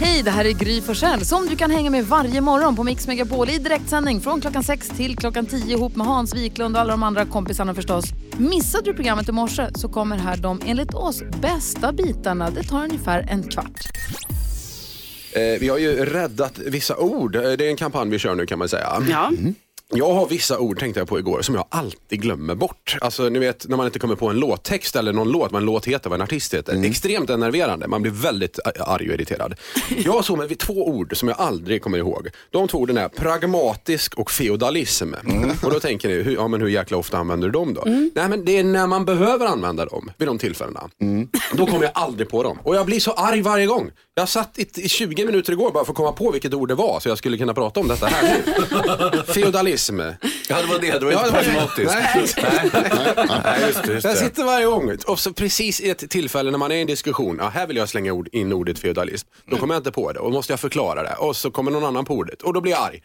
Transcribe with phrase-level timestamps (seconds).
[0.00, 3.06] Hej, det här är Gry Forssell som du kan hänga med varje morgon på Mix
[3.06, 6.90] Megapol i direktsändning från klockan 6 till klockan 10 ihop med Hans Wiklund och alla
[6.90, 8.04] de andra kompisarna förstås.
[8.38, 12.50] Missade du programmet i morse så kommer här de enligt oss bästa bitarna.
[12.50, 13.80] Det tar ungefär en kvart.
[15.32, 17.36] Eh, vi har ju räddat vissa ord.
[17.36, 19.02] Eh, Det är en kampanj vi kör nu kan man säga.
[19.10, 19.30] Ja.
[19.96, 22.96] Jag har vissa ord tänkte jag på igår som jag alltid glömmer bort.
[23.00, 25.66] Alltså ni vet när man inte kommer på en låttext eller någon låt, vad en
[25.66, 26.84] låt heter, vad en artist heter.
[26.84, 29.54] Extremt enerverande, man blir väldigt arg och irriterad.
[30.04, 32.28] Jag såg med två ord som jag aldrig kommer ihåg.
[32.50, 35.14] De två orden är pragmatisk och feodalism.
[35.62, 37.82] Och då tänker ni, hur, ja, men hur jäkla ofta använder du dem då?
[38.14, 40.90] Nej men det är när man behöver använda dem vid de tillfällena.
[41.52, 42.58] Då kommer jag aldrig på dem.
[42.62, 43.90] Och jag blir så arg varje gång.
[44.14, 46.74] Jag satt i, i 20 minuter igår bara för att komma på vilket ord det
[46.74, 49.22] var så jag skulle kunna prata om detta här nu.
[49.32, 49.83] Feodalism.
[50.48, 50.98] Ja, det var det.
[50.98, 51.94] Det var inte pragmatiskt.
[52.42, 52.70] Nej.
[53.44, 53.92] Nej, just det.
[53.92, 54.18] Just Jag det.
[54.18, 57.36] sitter varje gång och så precis i ett tillfälle när man är i en diskussion,
[57.40, 59.28] ja, här vill jag slänga ord, in ordet feudalism.
[59.50, 61.70] Då kommer jag inte på det och då måste jag förklara det och så kommer
[61.70, 63.02] någon annan på ordet och då blir jag arg.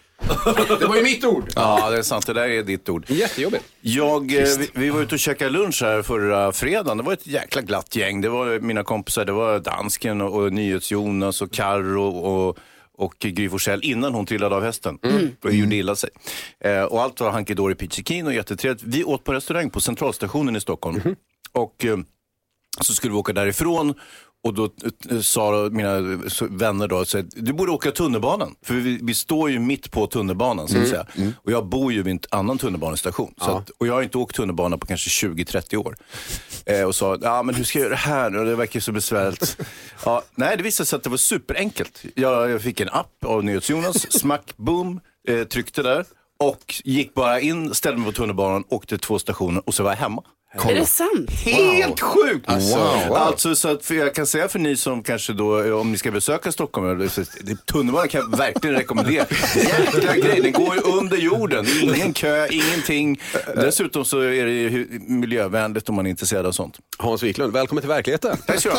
[0.79, 1.43] Det var ju mitt ord.
[1.55, 2.27] Ja, det är sant.
[2.27, 3.05] Det där är ditt ord.
[3.07, 3.63] Jättejobbigt.
[3.81, 6.97] Jag, eh, vi, vi var ute och käkade lunch här förra fredagen.
[6.97, 8.21] Det var ett jäkla glatt gäng.
[8.21, 12.57] Det var mina kompisar, det var Dansken och, och NyhetsJonas och Karro och,
[12.99, 14.97] och Gry Forssell innan hon trillade av hästen
[15.43, 16.09] och gjorde illa sig.
[16.59, 18.83] Eh, och allt var hanky dory peachy keen och jättetrevligt.
[18.83, 21.15] Vi åt på restaurang på Centralstationen i Stockholm.
[21.51, 21.97] Och eh,
[22.81, 23.93] så skulle vi åka därifrån
[24.43, 24.69] och då
[25.09, 25.99] eh, sa mina
[26.49, 28.55] vänner då, så, du borde åka tunnelbanan.
[28.65, 31.05] För vi, vi står ju mitt på tunnelbanan så att säga.
[31.35, 33.33] Och jag bor ju vid en annan tunnelbanestation.
[33.37, 35.95] Så att, och jag har inte åkt tunnelbana på kanske 20-30 år.
[36.65, 38.45] Eh, och sa, ja men hur ska jag göra det här nu?
[38.45, 39.57] Det verkar så besvärligt.
[40.05, 42.03] ja, nej, det visade sig att det var superenkelt.
[42.15, 46.05] Jag, jag fick en app av NyhetsJonas, smack, boom, eh, tryckte där.
[46.39, 49.97] Och gick bara in, ställde mig på tunnelbanan, åkte två stationer och så var jag
[49.97, 50.23] hemma.
[50.53, 51.31] Är det sant?
[51.31, 52.49] Helt sjukt!
[52.49, 53.17] Alltså, wow.
[53.17, 56.11] Alltså så att för jag kan säga för ni som kanske då, om ni ska
[56.11, 57.09] besöka Stockholm,
[57.71, 59.25] tunnelbanan kan jag verkligen rekommendera.
[59.55, 61.65] Jäkla grej, den går ju under jorden.
[61.81, 63.21] Ingen kö, ingenting.
[63.55, 66.77] Dessutom så är det ju miljövänligt om man är intresserad av sånt.
[66.97, 68.37] Hans Wiklund, välkommen till verkligheten.
[68.47, 68.69] Tack så.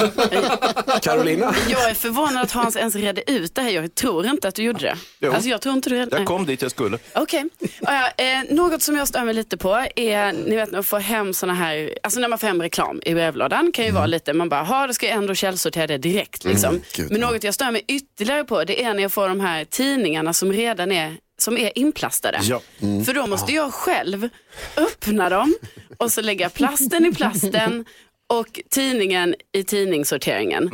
[1.03, 1.55] Carolina.
[1.69, 3.71] Jag är förvånad att Hans ens redde ut det här.
[3.71, 4.97] Jag tror inte att du gjorde det.
[5.21, 5.33] Jo.
[5.33, 6.99] Alltså jag tror inte du redde Jag kom dit jag skulle.
[7.15, 7.45] Okej.
[7.81, 10.85] Ja, ja, eh, något som jag stör mig lite på är, ni vet när man
[10.85, 11.60] får hem såna här,
[12.03, 14.87] alltså när man får hem reklam i brevlådan kan ju vara lite, man bara, ha
[14.87, 16.81] då ska jag ändå källsortera det direkt liksom.
[16.97, 19.65] gud, Men något jag stör mig ytterligare på det är när jag får de här
[19.65, 22.41] tidningarna som redan är som är inplastade.
[22.43, 22.61] Ja.
[23.07, 24.29] För då måste jag själv
[24.77, 25.55] öppna dem
[25.97, 27.85] och så lägga plasten i plasten
[28.33, 30.71] och tidningen i tidningssorteringen.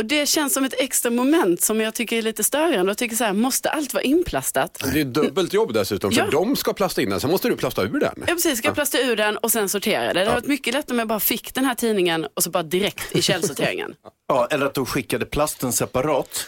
[0.00, 3.16] Och det känns som ett extra moment som jag tycker är lite störande och tycker
[3.16, 4.82] så här, måste allt vara inplastat?
[4.92, 6.26] Det är dubbelt jobb dessutom för Ja.
[6.30, 8.12] de ska plasta in den, sen måste du plasta ur den.
[8.16, 10.12] Ja precis, ska jag plasta ur den och sen sortera det.
[10.12, 12.62] Det hade varit mycket lättare om jag bara fick den här tidningen och så bara
[12.62, 13.94] direkt i källsorteringen.
[14.28, 16.46] Ja, eller att de skickade plasten separat.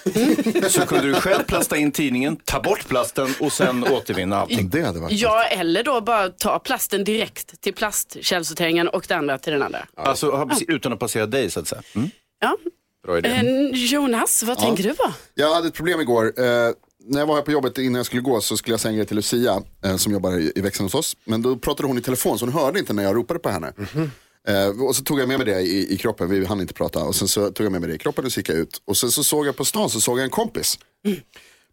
[0.68, 4.68] Så kunde du själv plasta in tidningen, ta bort plasten och sen återvinna allting.
[4.70, 9.38] Det hade varit Ja, eller då bara ta plasten direkt till plastkällsorteringen och det andra
[9.38, 9.86] till den andra.
[9.96, 11.82] Alltså utan att passera dig så att säga.
[11.94, 12.10] Mm.
[12.40, 12.56] Ja.
[13.04, 13.28] Bra idé.
[13.28, 15.12] Eh, Jonas, vad tänker du på?
[15.34, 16.32] Jag hade ett problem igår.
[16.36, 16.44] Eh,
[17.04, 18.96] när jag var här på jobbet innan jag skulle gå så skulle jag säga en
[18.96, 21.16] grej till Lucia eh, som jobbar i, i växeln hos oss.
[21.24, 23.72] Men då pratade hon i telefon så hon hörde inte när jag ropade på henne.
[24.48, 27.04] Eh, och så tog jag med mig det i, i kroppen, vi hann inte prata.
[27.04, 28.82] Och sen så tog jag med mig det i kroppen och så gick jag ut.
[28.84, 30.78] Och sen så såg jag på stan så såg jag en kompis.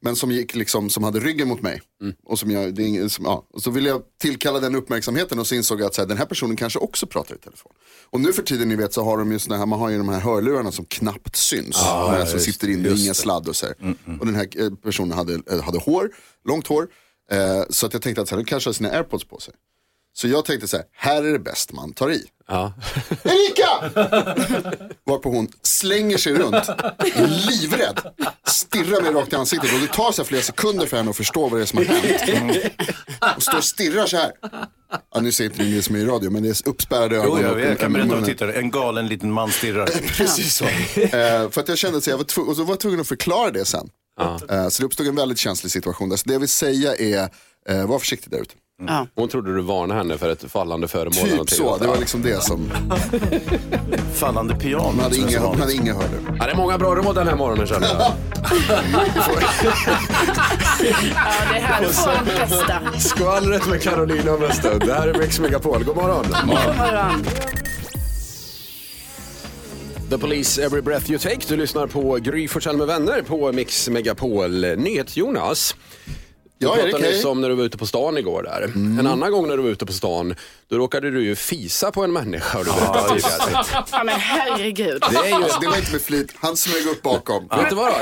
[0.01, 1.81] Men som gick liksom, som hade ryggen mot mig.
[2.25, 3.47] Och, som jag, det som, ja.
[3.53, 6.17] och så ville jag tillkalla den uppmärksamheten och så insåg jag att så här, den
[6.17, 7.71] här personen kanske också pratar i telefon.
[8.05, 9.97] Och nu för tiden ni vet så har de ju såna här, man har ju
[9.97, 11.75] de här hörlurarna som knappt syns.
[11.75, 13.75] Ah, som sitter in, det är ingen sladd och så här.
[14.19, 16.09] Och den här eh, personen hade, eh, hade hår,
[16.45, 16.87] långt hår.
[17.31, 19.53] Eh, så att jag tänkte att så här, den kanske har sina airpods på sig.
[20.13, 22.25] Så jag tänkte så här, här är det bäst man tar i.
[22.47, 22.73] Ja.
[23.23, 23.67] Erika!
[25.05, 26.67] Varpå hon slänger sig runt,
[27.49, 27.99] livrädd,
[28.47, 31.17] stirrar mig rakt i ansiktet och det tar så här flera sekunder för henne att
[31.17, 32.73] förstå vad det är som har hänt.
[33.35, 34.31] Och står och stirrar så här.
[35.13, 37.39] Ja, nu ser inte ni som är i radio, men det är uppspärrade ögon.
[37.43, 38.25] Jo, jag, kan berätta munnen.
[38.25, 38.53] tittare.
[38.53, 39.85] En galen liten man stirrar.
[40.17, 40.65] Precis så.
[40.65, 43.07] Eh, för att jag kände att jag var, tv- och så var jag tvungen att
[43.07, 43.89] förklara det sen.
[44.49, 46.09] Eh, så det uppstod en väldigt känslig situation.
[46.09, 46.17] där.
[46.17, 47.29] Så det jag vill säga är,
[47.69, 48.53] eh, var försiktig där ute.
[48.87, 49.07] Ja.
[49.15, 51.13] Hon trodde du varnade henne för ett fallande föremål.
[51.17, 51.57] eller Typ någonting.
[51.57, 52.71] så, det var liksom det som,
[54.13, 54.83] Fallande piano.
[54.83, 55.61] hon hade som inga, hon vanligt.
[55.61, 56.35] hade inga hörlurar.
[56.39, 57.95] Ja, det är många bra råd den här morgonen känner jag.
[58.01, 58.13] Ja,
[61.53, 62.99] det här får den bästa.
[62.99, 64.81] Skvallret med Carolina om en stund.
[64.85, 65.83] Det här är Mix Megapol.
[65.83, 66.25] God morgon.
[66.29, 67.25] God morgon.
[70.09, 71.39] The Police Every Breath You Take.
[71.47, 74.61] Du lyssnar på Gry Forssell med vänner på Mix Megapol.
[74.77, 75.75] NyhetsJonas.
[76.59, 77.19] Du Ja, pratade nyss.
[77.19, 77.31] Mm.
[77.31, 78.61] om när du var ute på stan igår där.
[78.99, 80.35] En annan gång när du var ute på stan,
[80.69, 82.59] då råkade du ju fisa på en människa.
[82.59, 83.65] Och du tidigare.
[83.91, 85.03] Ja, men herregud.
[85.11, 87.47] det är ju Alltså, det var inte med flit, han smög upp bakom.
[87.47, 87.93] Vet du vad?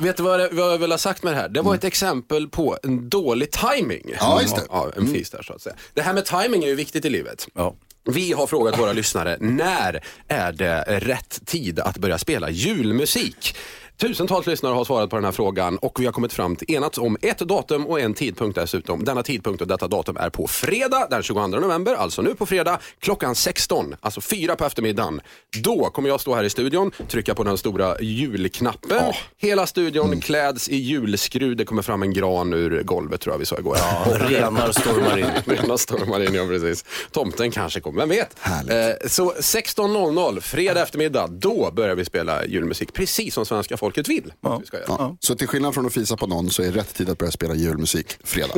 [0.00, 1.48] Vet du vad, vad jag vill ha sagt med det här?
[1.48, 4.14] Det var ett exempel på en dålig timing.
[4.20, 4.62] Ja, just det.
[4.70, 5.76] Ja, en fis där så att säga.
[5.94, 7.46] Det här med timing är ju viktigt i livet.
[7.54, 7.74] Ja.
[8.04, 13.56] Vi har frågat våra lyssnare, när är det rätt tid att börja spela julmusik?
[14.00, 16.98] Tusentals lyssnare har svarat på den här frågan och vi har kommit fram till enats
[16.98, 19.04] om ett datum och en tidpunkt dessutom.
[19.04, 22.78] Denna tidpunkt och detta datum är på fredag den 22 november, alltså nu på fredag
[23.00, 25.20] klockan 16, alltså fyra på eftermiddagen.
[25.62, 29.12] Då kommer jag stå här i studion, trycka på den stora julknappen.
[29.36, 33.46] Hela studion kläds i julskrud, det kommer fram en gran ur golvet tror jag vi
[33.46, 33.76] sa igår.
[34.28, 35.26] Renar stormar in.
[35.56, 36.84] Rena stormar in, ja precis.
[37.12, 38.36] Tomten kanske kommer, vem vet?
[38.44, 42.92] Eh, så 16.00, fredag eftermiddag, då börjar vi spela julmusik.
[42.92, 44.32] Precis som svenska folket vill.
[44.42, 44.86] att Vi ska göra.
[44.88, 45.16] Ja.
[45.20, 47.54] Så till skillnad från att fisa på någon så är rätt tid att börja spela
[47.54, 48.54] julmusik fredag.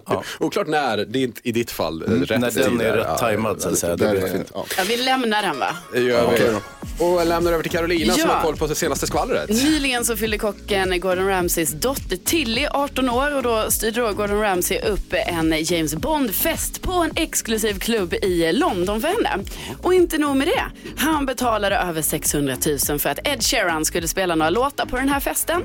[0.40, 3.60] Oklart när, det är inte i ditt fall rätt När den är rätt Ja, tajmad
[3.62, 3.96] så att säga.
[3.96, 4.50] Det är blir det, fint.
[4.54, 4.64] ja.
[4.78, 5.76] Ja, vi lämnar den va?
[5.92, 6.58] Det gör vi.
[7.04, 8.34] Och lämnar över till Carolina som Ja.
[8.34, 9.48] har koll på det senaste skvallret.
[9.50, 14.40] Nyligen så fyllde kocken Gordon Ramsays dotter Tilly 18 år och då styrde då Gordon
[14.40, 19.44] Ramsay upp en James Bond-fest på en exklusiv klubb i London för henne.
[19.82, 20.64] Och inte nog med det.
[20.96, 22.56] Han betalade över 600
[22.88, 25.62] 000 för att Ed Sheeran skulle spela några låtar på den här festen.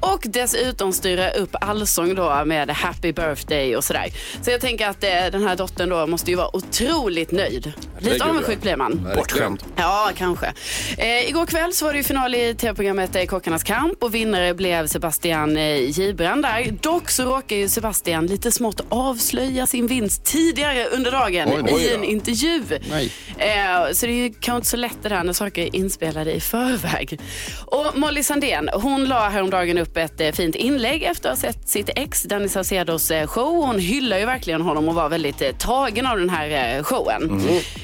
[0.00, 4.06] Och dessutom styra upp allsång då med Happy birthday och sådär.
[4.42, 7.72] Så jag tänker att eh, den här dottern då måste ju vara otroligt nöjd.
[7.98, 8.62] Lite avundsjuk ja.
[8.62, 9.08] blir man.
[9.16, 9.62] Bortskämd.
[9.76, 10.52] Ja, kanske.
[10.98, 14.54] Eh, igår kväll så var det ju final i tv-programmet eh, Kockarnas kamp och vinnare
[14.54, 16.70] blev Sebastian eh, Gibrand där.
[16.80, 21.78] Dock så råkar ju Sebastian lite smått avslöja sin vinst tidigare under dagen Oj då.
[21.78, 22.62] i en intervju.
[22.90, 23.12] Nej.
[23.38, 26.32] Eh, så det är ju kanske inte så lätt det där när saker är inspelade
[26.32, 27.20] i förväg.
[27.66, 31.68] Och Molly Sandén, hon la häromdagen upp ett eh, fint inlägg efter att ha sett
[31.68, 33.66] sitt ex Danny Saucedos eh, show.
[33.66, 37.40] Hon hyllar ju verkligen honom och var väldigt eh, tagen av den här showen.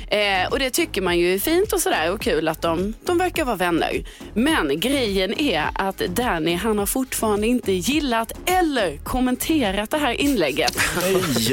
[0.09, 3.19] Eh, och det tycker man ju är fint och sådär och kul att de, de
[3.19, 4.05] verkar vara vänner.
[4.35, 10.79] Men grejen är att Danny han har fortfarande inte gillat eller kommenterat det här inlägget.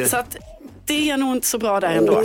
[0.08, 0.38] Så att
[0.90, 2.24] det är nog inte så bra där ändå.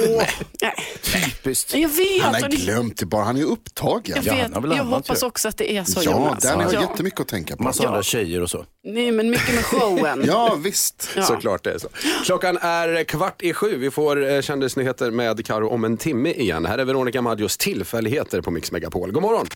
[0.61, 0.75] Nej.
[1.03, 1.75] Typiskt.
[1.75, 2.23] Jag vet.
[2.23, 4.17] Han har det- glömt det bara, han är upptagen.
[4.17, 5.27] jag Ja, vet, väl jag hoppas ju.
[5.27, 6.45] också att det är så Ja, Jonas.
[6.47, 6.81] Har ja.
[6.81, 7.63] jättemycket att tänka på.
[7.63, 8.65] Massa andra tjejer och så.
[8.85, 10.25] Nej, men mycket med showen.
[10.27, 11.09] Ja, visst.
[11.17, 11.23] Ja.
[11.23, 11.89] Såklart det är så.
[12.25, 13.77] Klockan är kvart i sju.
[13.79, 16.67] Vi får eh, kändisnyheter med Karo om en timme igen.
[16.67, 19.13] Här är Veronica Maggios tillfälligheter på Mix Megapol.
[19.13, 19.47] God morgon!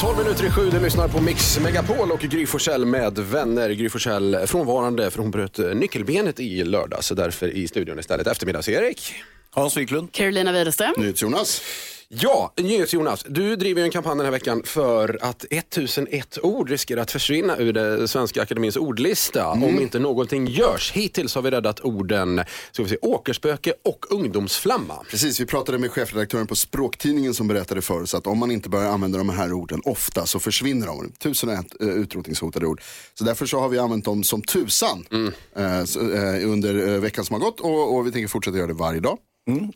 [0.00, 3.70] 12 minuter i sju, du lyssnar på Mix Megapol och Gry Forssell med vänner.
[3.70, 7.08] Gry Forssell frånvarande för hon bröt eh, nyckelbenet i lördags.
[7.08, 9.14] Därför i studion istället eftermiddags-Erik.
[9.50, 10.12] Hans Wiklund.
[10.12, 10.94] Carolina Widerström.
[10.96, 11.62] NyhetsJonas.
[12.12, 17.02] Ja, NyhetsJonas, du driver ju en kampanj den här veckan för att 1001 ord riskerar
[17.02, 20.92] att försvinna ur det Svenska Akademins ordlista om inte någonting görs.
[20.92, 22.42] Hittills har vi räddat orden
[22.72, 24.94] ska vi se, åkerspöke och ungdomsflamma.
[25.10, 28.68] Precis, vi pratade med chefredaktören på Språktidningen som berättade för oss att om man inte
[28.68, 31.12] börjar använda de här orden ofta så försvinner de.
[31.18, 32.82] Tusen och ett eh, utrotningshotade ord.
[33.14, 35.06] Så därför så har vi använt dem som tusan
[35.56, 38.66] eh, så, eh, under eh, veckan som har gått och, och vi tänker fortsätta göra
[38.66, 39.18] det varje dag.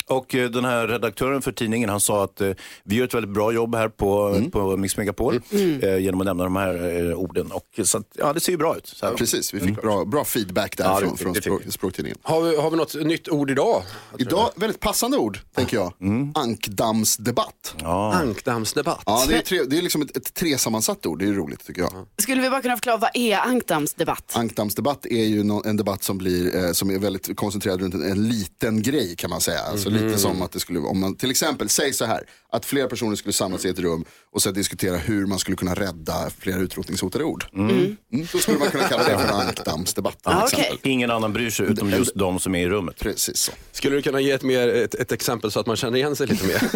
[0.07, 2.51] Och eh, den här redaktören för tidningen han sa att eh,
[2.85, 5.41] vi gör ett väldigt bra jobb här på, på Mix Megapol
[5.83, 7.51] eh, genom att nämna de här eh, orden.
[7.53, 8.87] Och, så att, ja, det ser ju bra ut.
[8.87, 9.15] Så här.
[9.15, 11.63] Precis, vi fick bra, bra feedback där Ja, från, från språk.
[11.69, 12.19] Språktidningen.
[12.23, 13.83] Har vi, har vi något nytt ord idag?
[14.19, 15.93] Idag, väldigt passande ord, tänker jag.
[16.35, 17.75] Ankdammsdebatt.
[17.83, 19.03] Ankdammsdebatt.
[19.07, 21.83] Ja, det är, tre, det är liksom ett, ett tresammansatt ord, det är roligt tycker
[21.83, 21.93] jag.
[22.19, 24.33] Skulle vi bara kunna förklara vad är ankdammsdebatt?
[24.37, 28.03] Ankdammsdebatt är ju nå- en debatt som, blir, eh, som är väldigt koncentrerad runt en,
[28.03, 29.54] en liten grej kan man säga.
[29.63, 32.89] Alltså lite som att det skulle, om man till exempel, säg så här, att flera
[32.89, 36.57] personer skulle samlas i ett rum och så diskutera hur man skulle kunna rädda flera
[36.57, 37.45] utrotningshotade ord.
[37.55, 37.97] Mm.
[38.33, 40.17] Då skulle man kunna kalla det för en ankdammsdebatt.
[40.17, 40.49] exempel.
[40.53, 40.79] okej.
[40.83, 42.99] Ingen annan bryr sig utom just de som är i rummet.
[42.99, 43.53] Precis så.
[43.73, 46.27] Skulle du kunna ge ett, mer, ett, ett exempel så att man känner igen sig
[46.27, 46.63] lite mer?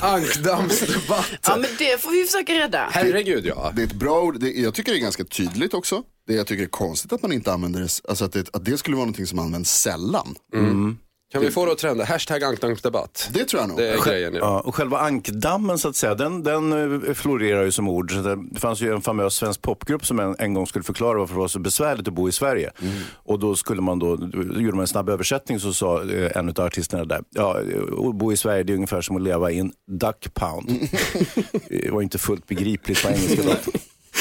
[0.00, 1.30] Ankdammsdebatt.
[1.42, 2.88] Ja, men det får vi försöka rädda.
[2.92, 3.72] Herregud ja.
[3.76, 6.02] Det är ett bra ord, det, jag tycker det är ganska tydligt också.
[6.26, 8.78] Det jag tycker är konstigt att man inte använder det, alltså att det, att det
[8.78, 10.36] skulle vara någonting som används sällan.
[11.32, 12.04] Kan vi få det att trenda?
[12.04, 13.30] Hashtag ankdammsdebatt.
[13.32, 13.78] Det tror jag nog.
[13.78, 14.38] Det är grejen nu.
[14.38, 16.72] Ja, och själva ankdammen så att säga, den, den
[17.06, 18.12] eh, florerar ju som ord.
[18.12, 21.34] Så det, fanns ju en famös svensk popgrupp som en, en gång skulle förklara varför
[21.34, 22.70] det var så besvärligt att bo i Sverige.
[23.12, 26.48] Och då skulle man då, då gjorde man en snabb översättning så sa eh, en
[26.48, 29.50] av artisterna där, ja, eh, att bo i Sverige det är ungefär som att leva
[29.50, 30.70] i en duck pound.
[31.68, 33.56] det var inte fullt begripligt på engelska.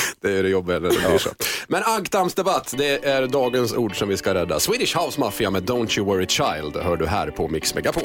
[0.22, 1.30] Det är det jobbiga när det blir så.
[1.68, 4.60] Men ankdammsdebatt, det är dagens ord som vi ska rädda.
[4.60, 8.04] Swedish House Mafia med Don't You Worry Child hör du här på Mix Megapol.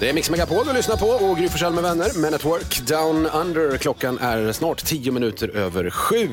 [0.00, 2.10] Det är Mix Megapol du lyssnar på och Gry Forssell med vänner.
[2.16, 3.76] Men at Work Down Under.
[3.76, 6.28] Klockan är snart tio minuter över sju.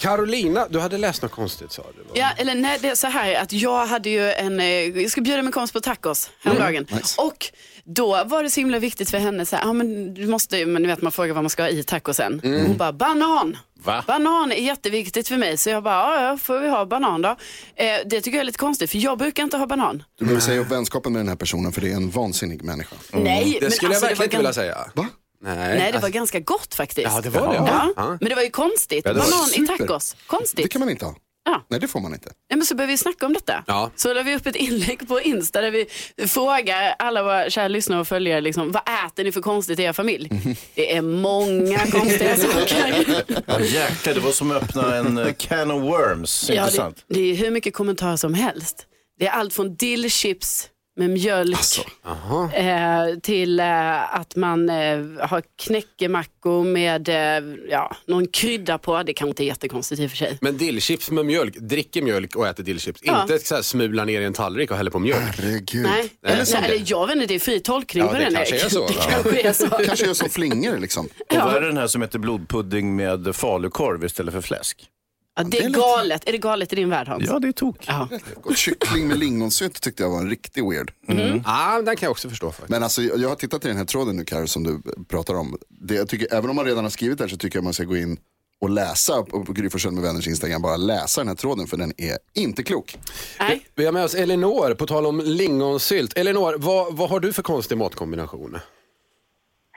[0.00, 2.02] Carolina, du hade läst något konstigt sa du?
[2.02, 2.08] va?
[2.14, 5.20] Ja, eller nej, det är så här att jag hade ju en, eh, jag ska
[5.20, 6.86] bjuda min kompis på tacos häromdagen.
[6.90, 7.20] nice.
[7.20, 7.46] Och
[7.84, 10.82] då var det så himla viktigt för henne, så här, ah, men du måste, men
[10.82, 12.40] du vet man frågar vad man ska ha i tacosen.
[12.44, 13.56] Hon bara, banan.
[13.84, 14.04] Va?
[14.06, 17.28] Banan är jätteviktigt för mig, så jag bara, ja, ja får vi ha banan då.
[17.28, 17.36] Eh,
[18.06, 20.02] det tycker jag är lite konstigt, för jag brukar inte ha banan.
[20.18, 22.96] Du behöver säga upp vänskapen med den här personen för det är en vansinnig människa.
[23.12, 24.78] Nej, Det men skulle alltså, jag verkligen inte vilja säga.
[24.94, 25.06] Va?
[25.42, 27.08] Nej, Nej, det var alltså, ganska gott faktiskt.
[27.14, 27.54] Ja, det var det.
[27.54, 28.16] Ja, Ja.
[28.20, 29.04] Men det var ju konstigt.
[29.04, 29.76] det var Banan i super.
[29.78, 30.12] tacos.
[30.12, 30.72] Det Konstigt.
[30.72, 31.14] kan man inte ha.
[31.44, 31.64] Ja.
[31.68, 32.32] Nej, det får man inte.
[32.48, 33.64] Ja, men så började vi snacka om detta.
[33.66, 33.90] Ja.
[33.96, 35.86] Så la vi upp ett inlägg på Insta där vi
[36.28, 39.92] frågar alla våra kära lyssnare och följare liksom, vad äter ni för konstigt i er
[39.92, 40.30] familj?
[40.74, 43.04] Det är många konstiga saker.
[43.46, 46.44] Ja, jäklar, det var som att öppna en eh, can of worms.
[46.48, 47.04] Ja, det, Intressant.
[47.08, 48.86] det är hur mycket kommentarer som helst.
[49.18, 50.68] Det är allt från dillchips
[51.00, 51.82] med mjölk Alltså,
[52.56, 54.76] eh, till eh, att man eh,
[55.20, 59.02] har knäckemackor med eh, ja, någon krydda på.
[59.02, 60.38] Det kanske inte är jättekonstigt i och för sig.
[60.40, 63.00] Men dillchips med mjölk, dricker mjölk och äter dillchips.
[63.04, 63.22] Ja.
[63.22, 65.18] Inte så här smular ner i en tallrik och häller på mjölk.
[65.36, 65.82] herregud.
[65.82, 66.90] Nej, Eller som eller det.
[66.90, 68.34] jag vet inte, det är fri tolkning Ja, på det den.
[68.34, 68.86] kanske är så.
[68.86, 69.66] Det kanske är så.
[69.68, 71.06] Kanske gör som flingor liksom.
[71.06, 74.84] Och vad är det den här som heter blodpudding med falukorv istället för fläsk?
[75.36, 76.28] Ja, det är galet.
[76.28, 77.24] Är det galet i din värld Hans?
[77.26, 77.84] Ja, det är tok.
[77.86, 78.08] Ja.
[78.44, 80.92] Och kyckling med lingonsylt tyckte jag var en riktig weird.
[81.44, 82.68] Ja, den kan jag också förstå faktiskt.
[82.68, 85.56] Men alltså, jag har tittat i den här tråden nu Karo som du pratar om.
[85.68, 87.84] Det, jag tycker, även om man redan har skrivit där så tycker jag man ska
[87.84, 88.18] gå in
[88.60, 90.62] och läsa på, Gry med vänners Instagram.
[90.62, 92.98] Bara läsa den här tråden för den är inte klok.
[93.38, 93.66] Nej.
[93.74, 96.18] Vi har med oss Elinor, på tal om lingonsylt.
[96.18, 98.58] Elinor, vad, vad har du för konstig matkombination?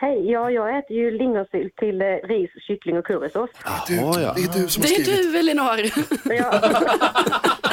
[0.03, 3.49] Hej, ja, jag äter ju lingonsylt till eh, ris, kyckling och currysås.
[3.87, 4.33] Du, ja.
[4.35, 5.33] Det är du som Det har är skrivit.
[5.33, 5.79] du Elinor.
[6.25, 6.59] Ja,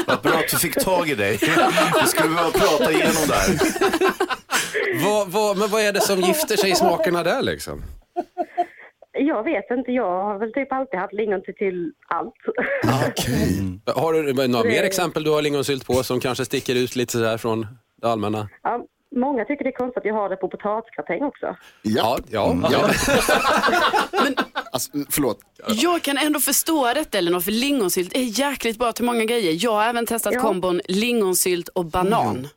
[0.07, 1.39] Vad bra att vi fick tag i dig.
[2.03, 3.51] Vi skulle behöva prata igenom det här.
[5.05, 7.83] Vad, vad, men vad är det som gifter sig i smakerna där liksom?
[9.13, 12.35] jag vet inte, jag har väl typ alltid haft lingon till, till allt.
[13.09, 13.81] Okej.
[13.97, 17.39] Har du några mer exempel du har lingonsylt på som kanske sticker ut lite sådär
[17.39, 17.67] från
[18.03, 18.49] det allmänna?
[18.63, 18.85] Ja,
[19.17, 21.57] många tycker det är konstigt att jag har det på potatisgratäng också.
[21.83, 22.19] Ja.
[22.31, 22.57] ja.
[22.71, 22.91] ja.
[24.73, 25.39] Alltså, förlåt.
[25.69, 29.65] Jag kan ändå förstå detta Elinor, för lingonsylt är jäkligt bra till många grejer.
[29.65, 30.41] Jag har även testat Ja.
[30.41, 32.49] kombon lingonsylt och banan.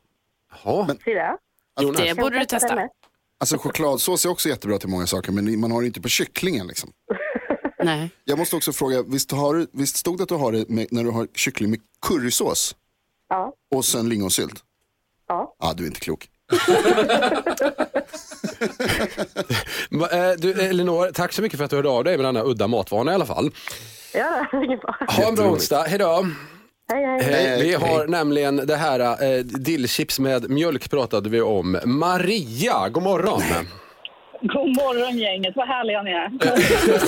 [0.64, 0.86] Jaha.
[0.86, 1.36] Ser du?
[1.84, 2.00] Jonas.
[2.02, 2.88] Det borde du testa.
[3.40, 6.66] Alltså chokladsås är också jättebra till många saker men man har det inte på kycklingen
[6.66, 6.90] liksom.
[7.84, 8.10] Nej.
[8.24, 11.04] Jag måste också fråga, visst, har visst stod det att du har det med, när
[11.04, 12.76] du har kyckling med currysås
[13.28, 14.64] Ja, och sen lingonsylt?
[15.28, 15.56] ja.
[15.58, 16.28] Ja, du är inte klok.
[20.12, 22.66] Eh, Du, Elinor, tack så mycket för att du hörde av dig med denna udda
[22.66, 23.50] matvana i alla fall.
[24.14, 24.96] Ja, det bra.
[25.08, 26.26] Ha en bra onsdag, hejdå.
[26.92, 27.22] Hej, hej.
[27.22, 27.62] Hej.
[27.62, 31.78] Vi har nämligen det här eh, dillchips med mjölk pratade vi om.
[31.84, 33.42] Maria, god morgon.
[34.52, 36.28] God morgon gänget, vad härliga ni är.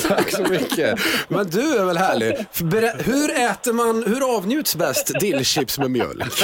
[0.09, 0.99] Tack så mycket.
[1.28, 2.35] Men du är väl härlig.
[2.62, 6.35] Berä- Hur äter man, hur avnjuts bäst dillchips med mjölk?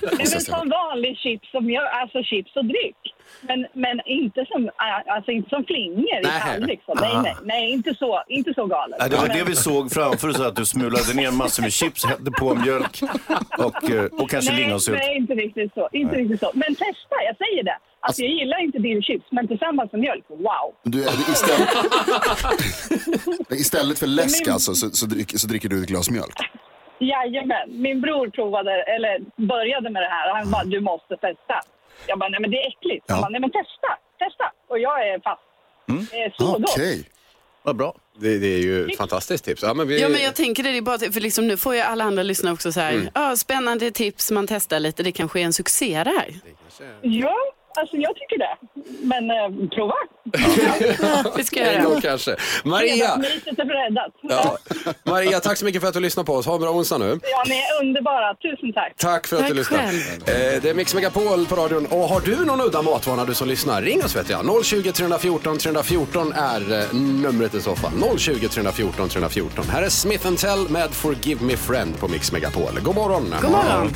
[0.00, 3.09] Det är väl som vanlig chips och mjölk, alltså chips och dryck.
[3.40, 6.40] Men, men inte, som, äh, alltså inte som flingor i Nej.
[6.46, 6.80] tallrik.
[6.86, 6.94] så.
[6.94, 8.96] Nej, nej, nej inte, så, inte så galet.
[9.00, 11.72] Ja, det var Men- det vi såg framför oss, att du smulade ner massor med
[11.72, 13.00] chips, hällde på mjölk
[13.58, 14.98] och, eh, och kanske nej, lingonsylt.
[14.98, 15.88] nej, inte riktigt så.
[15.92, 16.50] Inte riktigt så.
[16.54, 17.78] Men testa, jag säger det.
[18.02, 20.74] Alltså, jag gillar inte dillchips, men tillsammans med mjölk, wow.
[20.82, 21.68] Du, är- istället,
[23.60, 26.38] istället för läsk alltså, så, så, dricker, så dricker du ett glas mjölk.
[26.98, 31.60] Jajamän, min bror provade, eller började med det här och han bara, du måste testa.
[32.06, 33.04] Jag bara, nej men det är äckligt.
[33.08, 33.20] Ja.
[33.20, 33.88] Bara, nej men testa,
[34.18, 34.52] testa.
[34.68, 35.42] Och jag är fast.
[36.10, 36.70] Det är så gott.
[36.76, 37.04] Okej.
[37.62, 37.94] Vad bra.
[38.18, 39.62] Det, det är ju ett fantastiskt tips.
[39.62, 41.74] Ja, men vi, Ja, men jag tänker det, det är bara för liksom, nu får
[41.74, 45.40] ju alla andra lyssna också så här, ja, spännande tips, man testar lite, det kanske
[45.40, 46.34] är en succé det här.
[47.02, 47.36] Ja,
[47.78, 48.56] alltså jag tycker det.
[49.06, 49.94] Men eh, prova.
[51.36, 52.00] Vi ska en göra gång det.
[52.00, 52.36] kanske.
[52.64, 54.12] Maria, Myset är breddat.
[54.22, 54.58] ja.
[55.02, 56.46] Maria, tack så mycket för att du lyssnade på oss.
[56.46, 57.20] Ha en bra onsdag nu.
[57.22, 58.34] Ja, ni är underbara.
[58.34, 58.92] Tusen tack.
[58.96, 59.82] Tack för att Tack du lyssnade.
[59.82, 60.28] själv.
[60.28, 61.86] Eh, det är Mix Megapol på radion.
[61.86, 64.64] Och har du någon udda matvana du som lyssnar, ring oss vet jag.
[64.64, 68.18] 020 314 314 är eh, numret i så fall.
[68.18, 69.64] 020 314 314.
[69.70, 72.80] Här är Smith Tell med Forgive Me Friend på Mix Megapol.
[72.82, 73.34] God morgon.
[73.42, 73.90] God morgon.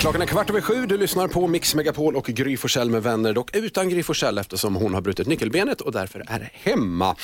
[0.00, 0.86] Klockan är kvart över sju.
[0.86, 3.32] Du lyssnar på Mix Megapol och Gry Forssell med vänner.
[3.32, 7.16] Dock utan Gry Forssell eftersom hon har brutit nyckelbenet och därför är hemma.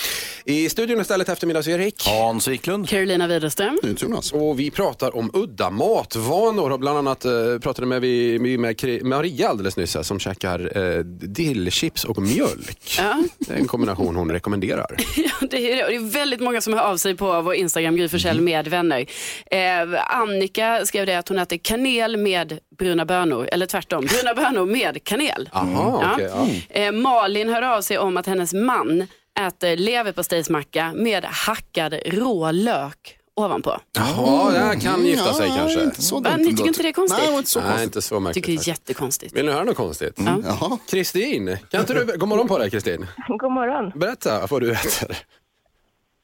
[0.45, 2.07] I studion istället eftermiddags-Erik.
[2.07, 2.89] Hans Wiklund.
[2.89, 3.79] Carolina Widerström.
[3.99, 4.33] Jonas.
[4.33, 9.05] Och vi pratar om udda matvanor och bland annat eh, pratade med, vi, med, med
[9.05, 12.95] Maria alldeles nyss här, som käkar eh, dillchips och mjölk.
[12.99, 13.23] Ja.
[13.39, 14.97] Det är en kombination hon rekommenderar.
[15.17, 15.85] Ja, det är det.
[15.85, 18.69] Och det är väldigt många som hör av sig på vår Instagram, Gry Forssell med
[18.69, 19.07] vänner.
[19.51, 24.67] Eh, Annika skrev det att hon äter kanel med bruna bönor, eller tvärtom, bruna bönor
[24.67, 25.49] med kanel.
[25.53, 26.31] Aha, okej,
[26.71, 26.81] ja.
[26.81, 29.07] Eh, Malin hör av sig om att hennes man
[29.41, 33.81] äter leverpastejsmacka med hackad rå lök ovanpå.
[33.97, 35.85] Ja, det här kan gifta sig Ja, kanske.
[35.85, 37.25] Inte så dumt ni tycker inte det är konstigt?
[37.29, 37.85] Nej, inte så Nej, konstigt.
[37.87, 38.45] inte så märkligt.
[38.45, 39.37] tycker det är jättekonstigt.
[39.37, 40.15] Vill ni höra något konstigt?
[40.17, 40.79] Jaha.
[40.91, 43.07] Kristin, kan inte du, god morgon på dig Kristin.
[43.29, 43.93] God morgon.
[44.01, 45.17] Berätta vad du äter.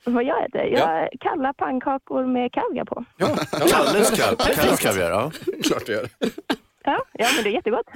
[0.04, 0.62] Vad jag äter?
[0.64, 3.04] Jag kalla pannkakor med kaviar på.
[3.16, 5.30] Ja, ja Kalles kav- Kalles kaviar, ja.
[5.64, 6.08] klart du gör.
[6.84, 7.86] Ja, ja men det är jättegott.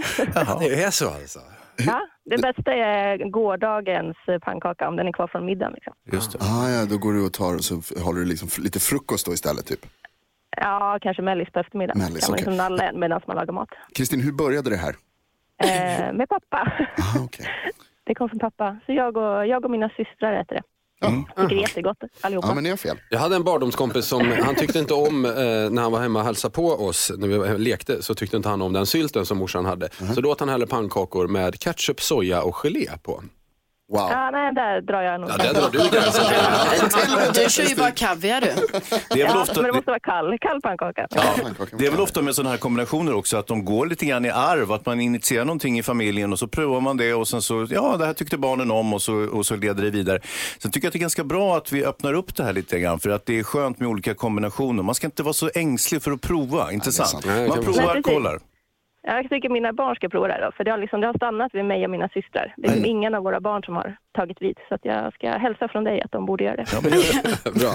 [0.60, 1.38] Det är så alltså.
[1.86, 5.72] Ja, det bästa är gårdagens pannkaka om den är kvar från middagen.
[5.74, 5.92] Liksom.
[6.12, 6.38] Just det.
[6.42, 9.66] Ah, ja, då går du och tar så håller du liksom lite frukost då istället
[9.66, 9.86] typ.
[10.56, 12.02] Ja, kanske mellis på eftermiddagen.
[12.02, 12.44] Mellis, kan man okej.
[12.46, 13.68] liksom nalla en medan man lagar mat.
[13.94, 14.94] Kristin, hur började det här?
[15.64, 16.72] Eh, med pappa.
[16.98, 17.46] Ah, okay.
[18.04, 18.76] Det kom från pappa.
[18.86, 20.62] Så jag och, jag och mina systrar äter det.
[21.08, 22.48] Tycker det är jättegott allihopa.
[22.48, 22.96] Ja, men ni har fel.
[23.10, 25.32] Jag hade en barndomskompis som, han tyckte inte om, eh,
[25.70, 28.48] när han var hemma och hälsade på oss, när vi var- lekte, så tyckte inte
[28.48, 29.88] han om den sylten som morsan hade.
[30.14, 33.22] Så då åt han hellre pannkakor med ketchup, soja och gelé på.
[33.92, 34.10] Wow.
[34.10, 35.30] Ja, nej, där drar jag nog.
[35.30, 36.24] Ja, det drar du gränsen.
[37.34, 38.46] Du kör ju bara kaviar du.
[38.46, 41.06] Det är väl Ja, ofta, men det måste vara kall, kall pannkaka.
[41.42, 44.24] Pannkakan Det är väl ofta med sådana här kombinationer också att de går lite grann
[44.24, 44.72] i arv.
[44.72, 47.96] Att man initierar någonting i familjen och så provar man det och sen så, ja
[47.96, 50.20] det här tyckte barnen om och så, och så leder det vidare.
[50.58, 52.78] Sen tycker jag att det är ganska bra att vi öppnar upp det här lite
[52.80, 54.82] grann för att det är skönt med olika kombinationer.
[54.82, 57.08] Man ska inte vara så ängslig för att prova, inte sant?
[57.08, 57.24] sant.
[57.26, 58.38] Nej, det Man provar, kollar.
[59.04, 61.14] Jag tycker mina barn ska prova det här då, för det har, liksom, det har
[61.14, 62.54] stannat vid mig och mina systrar.
[62.56, 65.30] Det är liksom ingen av våra barn som har tagit vid, så att jag ska
[65.30, 66.62] hälsa från dig att de borde göra det.
[67.60, 67.74] Bra.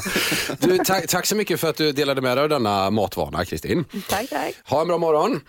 [0.62, 3.86] Du, tack, tack så mycket för att du delade med dig av denna matvana, Kristin.
[4.10, 4.54] Tack, tack.
[4.70, 5.40] Ha en bra morgon.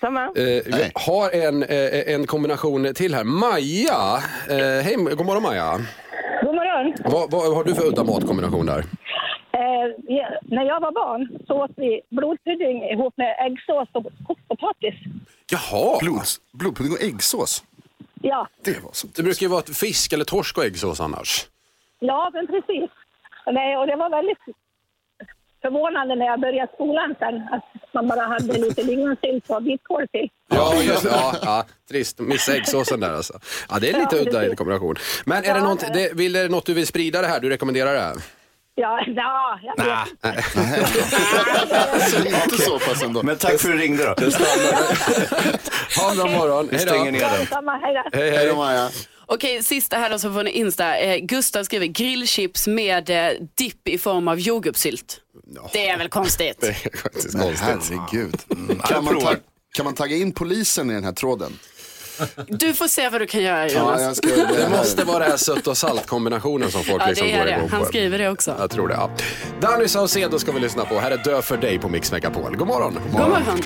[0.00, 0.22] Samma.
[0.24, 0.32] Eh,
[0.66, 3.24] vi har en, eh, en kombination till här.
[3.24, 4.16] Maja,
[4.50, 5.72] eh, hej, god morgon Maja.
[6.42, 6.94] God morgon.
[7.04, 8.84] Vad, vad har du för udda matkombination där?
[9.60, 9.86] Eh,
[10.16, 14.94] ja, när jag var barn så åt vi blodpudding ihop med äggsås och kokt potatis.
[15.52, 17.64] Jaha, Blods, blodpudding och äggsås.
[18.22, 19.06] Ja, Det var så.
[19.16, 21.46] det brukar ju vara fisk eller torsk och äggsås annars.
[21.98, 22.90] ja men precis.
[23.52, 24.38] Nej, och det var väldigt
[25.62, 30.28] förvånande när jag började skolan sen att man bara hade lite lingonsylt och vitkål till.
[30.48, 31.08] Ja, just det.
[31.08, 32.18] Ja, ja, trist.
[32.20, 33.38] Missa äggsåsen där alltså.
[33.70, 34.94] Ja, det är lite Ja, udda i kombination.
[35.26, 37.40] Men är det Ja, något, det vill, är det något du vill sprida det här?
[37.40, 38.14] Du rekommenderar det?
[38.78, 40.08] Ja, ja jag vet.
[42.44, 43.22] Inte så pass ändå.
[43.22, 44.14] Men tack för att du ringde då.
[45.96, 46.68] Ha en bra morgon.
[46.70, 47.10] Vi Hej stänger då.
[47.18, 47.46] ner den.
[47.46, 48.18] Samma, hej då.
[48.18, 48.46] Hej, Hej hej.
[48.48, 48.90] då Maja.
[49.26, 50.96] Okej, sista här då så får ni Insta.
[50.98, 55.20] Eh, Gustav skriver grillchips med eh, dipp i form av jordgubbssylt.
[55.72, 56.56] Det är väl konstigt?
[56.60, 57.60] Det är faktiskt konstigt.
[57.60, 58.34] Herregud.
[58.84, 59.34] Kan man, ta,
[59.76, 61.58] kan man tagga in polisen i den här tråden?
[62.46, 64.00] Du får se vad du kan göra Ja, Jonas.
[64.02, 67.26] jag ska, det måste vara det här sött och salt kombinationen som folk Ja, liksom
[67.26, 67.50] det går det.
[67.50, 67.86] igång Han på.
[67.86, 68.56] skriver det också.
[68.58, 68.94] Jag tror det.
[68.94, 69.10] Ja.
[69.60, 70.98] Danny Saucedo ska vi lyssna på.
[70.98, 72.56] Här är Dö för dig på Mix Megapol.
[72.56, 72.98] God morgon.
[73.12, 73.62] God morgon.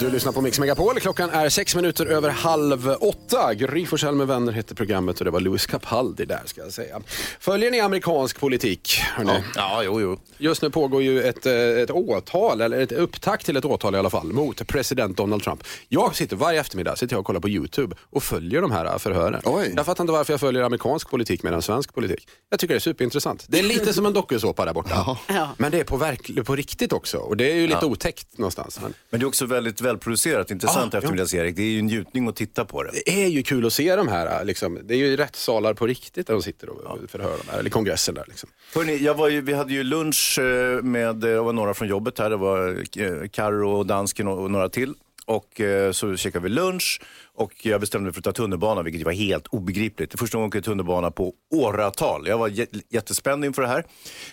[0.00, 1.00] Du lyssnar på Mix Megapol.
[1.00, 3.54] Klockan är sex minuter över halv åtta.
[3.54, 7.00] Gry Forssell med vänner heter programmet och det var Louis Capaldi där ska jag säga.
[7.40, 9.00] Följer ni amerikansk politik?
[9.14, 9.42] Hörrni?
[9.56, 10.18] Ja, jo, jo.
[10.38, 13.98] Just nu pågår ju ett, eh, ett åtal, eller ett upptakt till ett åtal i
[13.98, 15.64] alla fall, mot president Donald Trump.
[15.88, 19.40] Jag sitter varje eftermiddag sitter jag och kollar på YouTube och följer de här förhören.
[19.44, 19.72] Oj.
[19.76, 22.28] Jag fattar inte varför jag följer amerikansk politik mer än svensk politik.
[22.50, 23.44] Jag tycker det är superintressant.
[23.48, 25.18] Det är lite som en dokusåpa där borta.
[25.28, 25.48] Ja.
[25.58, 28.78] Men det är på, verk- på riktigt också och det är ju lite otäckt någonstans.
[28.82, 31.56] Men Men det är också väldigt välproducerat, intressant Ja, eftermiddags-Erik.
[31.56, 32.90] Det är ju en njutning att titta på det.
[33.06, 34.78] det är ju kul att se de här, liksom.
[34.84, 38.14] det är ju rättssalar på riktigt där de sitter och förhör de här, eller kongressen
[38.14, 38.24] där.
[38.28, 38.48] Liksom.
[38.74, 41.88] Hörrni, jag var ju, vi hade ju lunch eh, med, eh, det var några från
[41.88, 44.94] jobbet här, det var eh, Karo och Dansken och några till.
[45.28, 47.00] Och eh, så käkade vi lunch
[47.34, 50.10] och jag bestämde mig för att ta tunnelbana, vilket var helt obegripligt.
[50.10, 52.26] Det är första gången jag åker tunnelbana på åratal.
[52.26, 52.52] Jag var
[52.88, 53.84] jättespänd inför det här.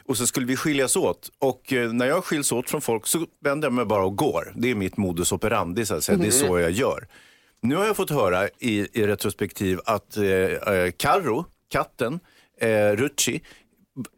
[0.06, 1.30] Och så skulle vi skiljas åt.
[1.40, 4.54] Och eh, när jag skiljs åt från folk så vänder jag mig bara och går.
[4.56, 6.18] Det är mitt modus operandi, så att säga.
[6.18, 7.08] det är så jag gör.
[7.62, 10.92] Nu har jag fått höra i, i retrospektiv att eh, eh,
[11.70, 12.20] katten,
[12.62, 13.42] eh, Rucci,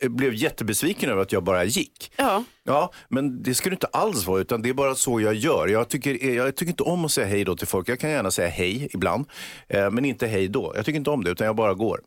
[0.02, 2.12] blev jättebesviken över att jag bara gick.
[2.16, 2.44] Ja.
[2.64, 5.68] Ja, men det skulle inte alls vara, utan det är bara så jag gör.
[5.68, 7.90] Jag tycker, jag tycker inte om att säga hej då till folk.
[7.90, 9.26] Jag kan gärna säga hej ibland,
[9.68, 10.74] eh, men inte hej då.
[10.76, 12.00] Jag tycker inte om det, utan jag bara går.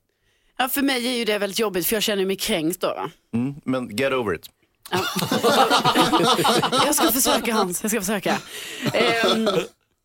[0.59, 3.11] Ja, för mig är ju det väldigt jobbigt för jag känner mig kränkt då.
[3.35, 4.47] Mm, men get over it.
[6.85, 8.39] Jag ska försöka Hans, jag ska försöka.
[8.93, 9.49] Ehm,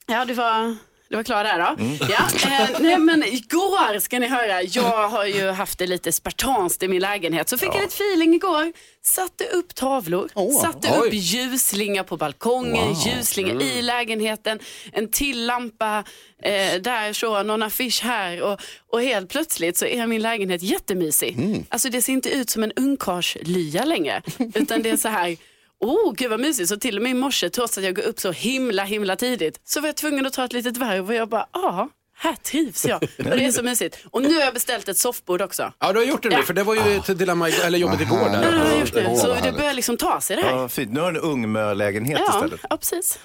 [0.06, 0.76] ja, du var,
[1.10, 1.84] du var klar där då.
[2.10, 6.84] Ja, eh, nej, men igår ska ni höra, jag har ju haft det lite spartanskt
[6.84, 7.50] i min lägenhet.
[7.50, 8.74] Så fick jag lite feeling igår.
[9.02, 10.30] Satte upp tavlor,
[10.62, 11.08] satte Oj.
[11.08, 14.60] upp ljuslingar på balkongen, ljuslingar i lägenheten,
[14.92, 16.04] en till lampa
[16.44, 18.60] eh, där så, någon affisch här och,
[18.92, 21.38] och helt plötsligt så är min lägenhet jättemysig.
[21.70, 24.22] Alltså det ser inte ut som en ungkarlslya längre,
[24.56, 25.38] utan det är så här
[25.80, 26.70] oh gud vad mysigt.
[26.70, 29.60] Så till och med i morse, trots att jag går upp så himla himla tidigt,
[29.64, 32.86] så var jag tvungen att ta ett litet varv och jag bara, ja, här trivs
[32.86, 33.04] jag.
[33.18, 33.98] Och det är så mysigt.
[34.12, 35.74] Och nu har jag beställt ett soffbord också.
[35.80, 36.42] Ja, du har gjort det nu, Ja.
[36.44, 38.80] för det var ju ett dilemma, eller jobbet igår Ja, det har jag där.
[38.80, 39.16] gjort nu.
[39.18, 40.52] Så det börjar liksom ta sig det här.
[40.52, 40.92] Ja, fint.
[40.94, 42.60] Nu har du en ungmölägenhet Ja, istället.
[42.70, 43.20] ja precis.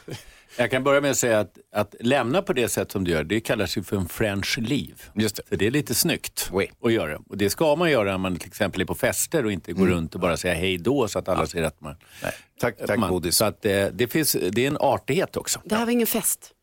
[0.56, 3.24] Jag kan börja med att säga att, att lämna på det sätt som du gör,
[3.24, 4.94] det kallas ju för en French leave.
[5.14, 5.42] Just det.
[5.48, 6.70] Så det är lite snyggt Oui.
[6.84, 7.18] att göra.
[7.28, 9.86] Och det ska man göra när man till exempel är på fester och inte går
[9.86, 11.96] runt och bara säga hej då så att alla ser att man...
[12.22, 12.32] Nej.
[12.60, 13.36] Tack, tack man, Bodis.
[13.36, 15.60] Så att eh, det, finns, det är en artighet också.
[15.64, 16.54] Det här var ingen fest.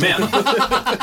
[0.00, 0.22] Men,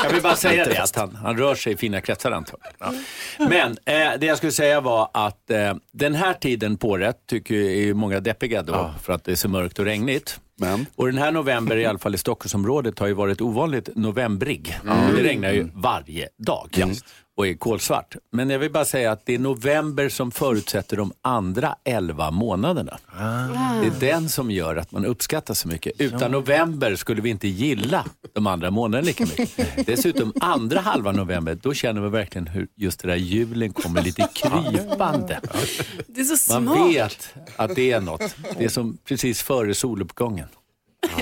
[0.04, 3.04] jag vill bara säga det att han, han rör sig i fina kretsar antagligen.
[3.38, 7.54] Men eh, det jag skulle säga var att eh, den här tiden på året tycker
[7.54, 10.40] ju är många deppiga då för att det är så mörkt och regnigt.
[10.62, 10.86] Men?
[10.96, 14.78] Och den här november, i alla fall i Stockholmsområdet, har ju varit ovanligt novembrig.
[15.16, 16.68] Det regnar ju varje dag
[17.36, 18.16] och är kolsvart.
[18.32, 22.98] Men jag vill bara säga att det är november som förutsätter de andra 11 månaderna.
[23.80, 25.92] Det är den som gör att man uppskattar så mycket.
[26.00, 29.86] Utan november skulle vi inte gilla de andra månaderna lika mycket.
[29.86, 34.28] Dessutom andra halva november, då känner vi verkligen hur just det där julen kommer lite
[34.34, 35.40] krypande.
[36.06, 36.88] Det är så Man smart.
[36.88, 38.34] vet att det är något.
[38.58, 40.48] Det är som precis före soluppgången.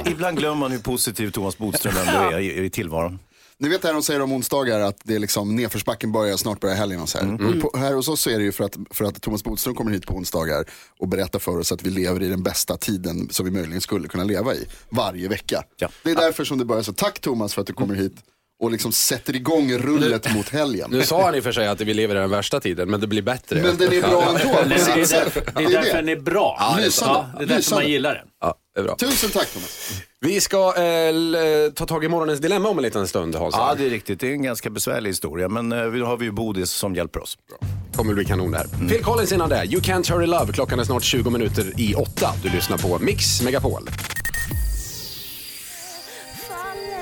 [0.06, 3.18] Ibland glömmer man hur positiv Thomas Bodström ändå är i, i tillvaron.
[3.60, 6.60] Ni vet det här de säger om onsdagar att det är liksom nedförsbacken börjar, snart
[6.60, 7.60] börjar helgen och så här.
[7.60, 9.90] På, här hos oss så är det ju för att, för att Thomas Bodström kommer
[9.92, 10.64] hit på onsdagar
[10.98, 14.08] och berättar för oss att vi lever i den bästa tiden som vi möjligen skulle
[14.08, 15.62] kunna leva i varje vecka.
[15.76, 15.88] Ja.
[16.02, 16.92] Det är därför som det börjar så.
[16.92, 18.14] Tack Thomas för att du kommer hit
[18.62, 20.88] och liksom sätter igång rullet mot helgen.
[20.92, 23.00] Nu sa han i och för sig att vi lever i den värsta tiden, men
[23.00, 23.62] det blir bättre.
[23.62, 25.96] Men den är bra ändå Det är därför, det Det är är därför det.
[25.96, 26.56] den är bra.
[26.58, 26.78] Ja.
[27.00, 28.26] Ja, det är därför man gillar den.
[28.40, 28.96] Ja, det är bra.
[28.96, 29.90] Tusen tack Thomas.
[30.20, 33.54] Vi ska eh, ta tag i morgonens dilemma om en liten stund, Hans.
[33.58, 34.20] Ja, det är riktigt.
[34.20, 37.22] Det är en ganska besvärlig historia, men eh, vi har vi ju Bodis som hjälper
[37.22, 37.38] oss.
[37.96, 38.88] kommer bli kanon det här.
[38.88, 39.64] Phil Collins innan det.
[39.64, 40.52] You can't hurry love.
[40.52, 42.34] Klockan är snart 20 minuter i åtta.
[42.42, 43.88] Du lyssnar på Mix Megapol.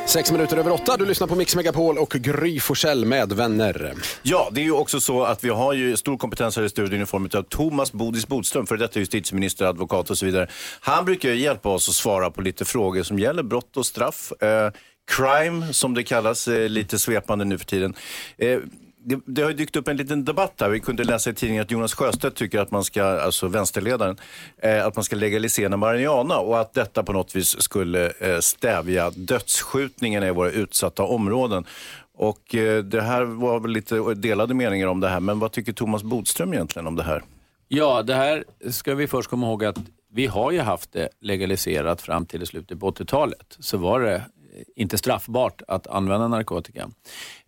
[0.08, 0.96] Sex minuter över åtta.
[0.96, 3.94] Du lyssnar på Mix Megapol och Gry Forssell med vänner.
[4.22, 7.02] Ja, det är ju också så att vi har ju stor kompetens här i studion
[7.02, 10.48] i form av Thomas Bodis Bodström, för detta justitieminister, advokat och så vidare.
[10.80, 14.32] Han brukar ju hjälpa oss att svara på lite frågor som gäller brott och straff.
[14.42, 14.70] Eh,
[15.10, 17.94] crime, som det kallas eh, lite svepande nu för tiden.
[18.38, 18.58] Eh,
[19.08, 20.68] det, det har dykt upp en liten debatt här.
[20.68, 24.16] Vi kunde läsa i tidningen att Jonas Sjöstedt tycker att man ska, alltså vänsterledaren,
[24.62, 29.10] eh, att man ska legalisera marijuana och att detta på något vis skulle eh, stävja
[29.10, 31.64] dödsskjutningarna i våra utsatta områden.
[32.14, 35.72] Och eh, det här var väl lite delade meningar om det här, men vad tycker
[35.72, 37.22] Thomas Bodström egentligen om det här?
[37.68, 39.78] Ja, det här ska vi först komma ihåg att
[40.12, 43.56] vi har ju haft det legaliserat fram till slutet på 80-talet.
[43.58, 44.22] Så var det
[44.76, 46.90] inte straffbart att använda narkotika.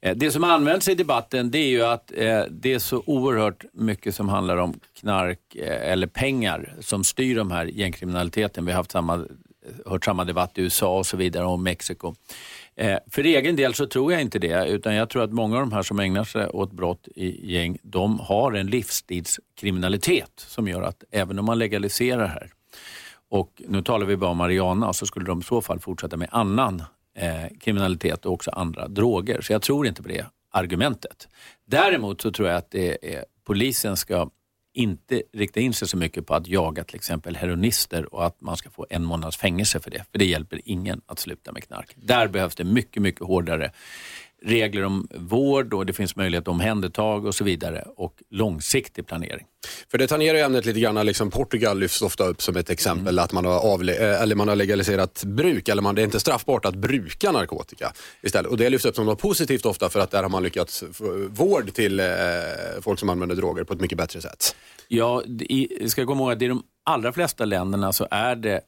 [0.01, 3.65] Eh, det som används i debatten det är ju att eh, det är så oerhört
[3.73, 8.67] mycket som handlar om knark eh, eller pengar som styr de här gängkriminaliteten.
[8.67, 9.27] Vi har haft samma,
[9.87, 12.15] hört samma debatt i USA och så vidare och Mexiko.
[13.11, 15.73] För egen del så tror jag inte det, utan jag tror att många av de
[15.73, 21.05] här som ägnar sig åt brott i gäng, de har en livsstilskriminalitet som gör att
[21.11, 22.51] även om man legaliserar här,
[23.31, 26.29] och nu talar vi bara om marijuana, så skulle de i så fall fortsätta med
[26.33, 26.83] annan
[27.17, 29.41] eh, kriminalitet och också andra droger.
[29.41, 31.29] Så jag tror inte på det argumentet.
[31.65, 34.31] Däremot så tror jag att det är, polisen ska
[34.73, 38.57] inte rikta in sig så mycket på att jaga till exempel heroinister och att man
[38.57, 40.05] ska få en månads fängelse för det.
[40.13, 41.93] För det hjälper ingen att sluta med knark.
[41.97, 43.73] Där behövs det mycket, mycket hårdare
[44.43, 49.47] regler om vård och det finns möjlighet till omhändertag och så vidare och långsiktig planering.
[49.91, 53.19] För det tangerar ju ämnet lite grann, liksom Portugal lyfts ofta upp som ett exempel
[53.19, 56.21] att man har, avle- eh, eller man har legaliserat bruk, eller man, det är inte
[56.21, 58.51] straffbart att bruka narkotika istället.
[58.51, 61.29] Och det lyfts upp som något positivt ofta för att där har man lyckats få
[61.29, 62.07] vård till eh,
[62.81, 64.57] folk som använder droger på ett mycket bättre sätt.
[64.89, 68.61] Ja, i, jag ska komma ihåg att i de allra flesta länderna så är det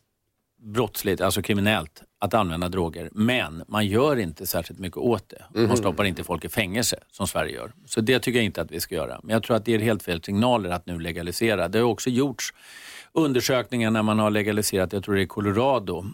[0.62, 3.08] brottsligt, alltså kriminellt, att använda droger.
[3.12, 5.66] Men man gör inte särskilt mycket åt det.
[5.66, 7.72] Man stoppar inte folk i fängelse som Sverige gör.
[7.86, 9.20] Så det tycker jag inte att vi ska göra.
[9.22, 11.68] Men jag tror att det är helt fel signaler att nu legalisera.
[11.68, 12.54] Det har också gjorts
[13.12, 16.04] undersökningar när man har legaliserat, jag tror det är Colorado.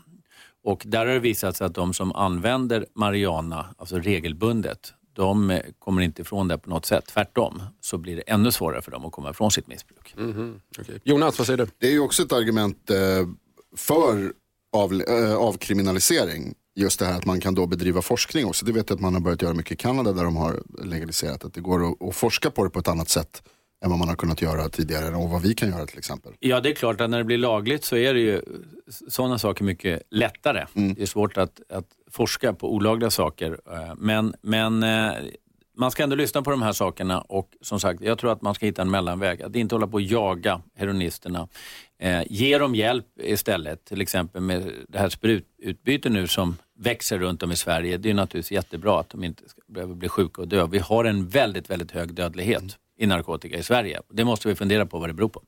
[0.65, 6.03] Och där har det visat sig att de som använder marijuana, alltså regelbundet, de kommer
[6.03, 7.07] inte ifrån det på något sätt.
[7.07, 10.15] Tvärtom så blir det ännu svårare för dem att komma ifrån sitt missbruk.
[10.79, 11.01] Okej.
[11.05, 11.67] Jonas, vad säger du?
[11.79, 12.97] Det är ju också ett argument eh,
[13.77, 14.33] för
[14.73, 16.55] av, eh, avkriminalisering.
[16.77, 18.67] Just det här att man kan då bedriva forskning också.
[18.67, 21.45] Det vet jag att man har börjat göra mycket i Kanada där de har legaliserat.
[21.45, 23.43] Att det går att, att forska på det på ett annat sätt
[23.85, 26.33] än vad man har kunnat göra tidigare och vad vi kan göra till exempel.
[26.41, 28.43] Ja, det är klart att när det blir lagligt så är det ju
[29.09, 30.67] sådana saker mycket lättare.
[30.73, 33.61] Det är svårt att, att forska på olagliga saker.
[33.73, 35.13] eh, Men, men eh,
[35.79, 38.55] man ska ändå lyssna på de här sakerna och som sagt, jag tror att man
[38.55, 39.43] ska hitta en mellanväg.
[39.43, 41.49] Att inte hålla på och jaga heroinisterna.
[41.99, 47.43] Eh, ge dem hjälp istället, till exempel med det här sprututbyte nu som växer runt
[47.43, 47.97] om i Sverige.
[47.97, 50.67] Det är naturligtvis jättebra att de inte ska behöver bli sjuka och dö.
[50.67, 54.01] Vi har en väldigt, väldigt hög dödlighet i narkotika i Sverige.
[54.13, 55.43] Det måste vi fundera på vad det beror på.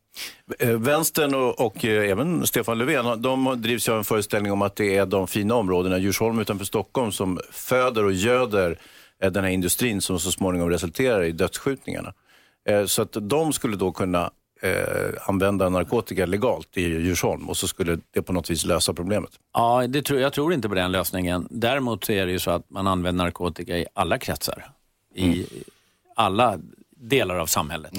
[0.59, 4.63] Eh, vänstern och, och eh, även Stefan Löfven, de drivs ju av en föreställning om
[4.63, 8.79] att det är de fina områdena, Djursholm utanför Stockholm, som föder och göder
[9.21, 12.15] den här industrin som så småningom resulterar i dödsskjutningarna.
[12.69, 14.31] Eh, Så att de skulle då kunna
[14.63, 19.31] eh, använda narkotika legalt i Djursholm och så skulle det på något vis lösa problemet.
[19.55, 21.49] Ja, det tror, jag tror inte på den lösningen.
[21.51, 24.71] Däremot så är det ju så att man använder narkotika i alla kretsar.
[25.15, 25.47] I
[26.17, 26.59] alla
[27.01, 27.93] delar av samhället.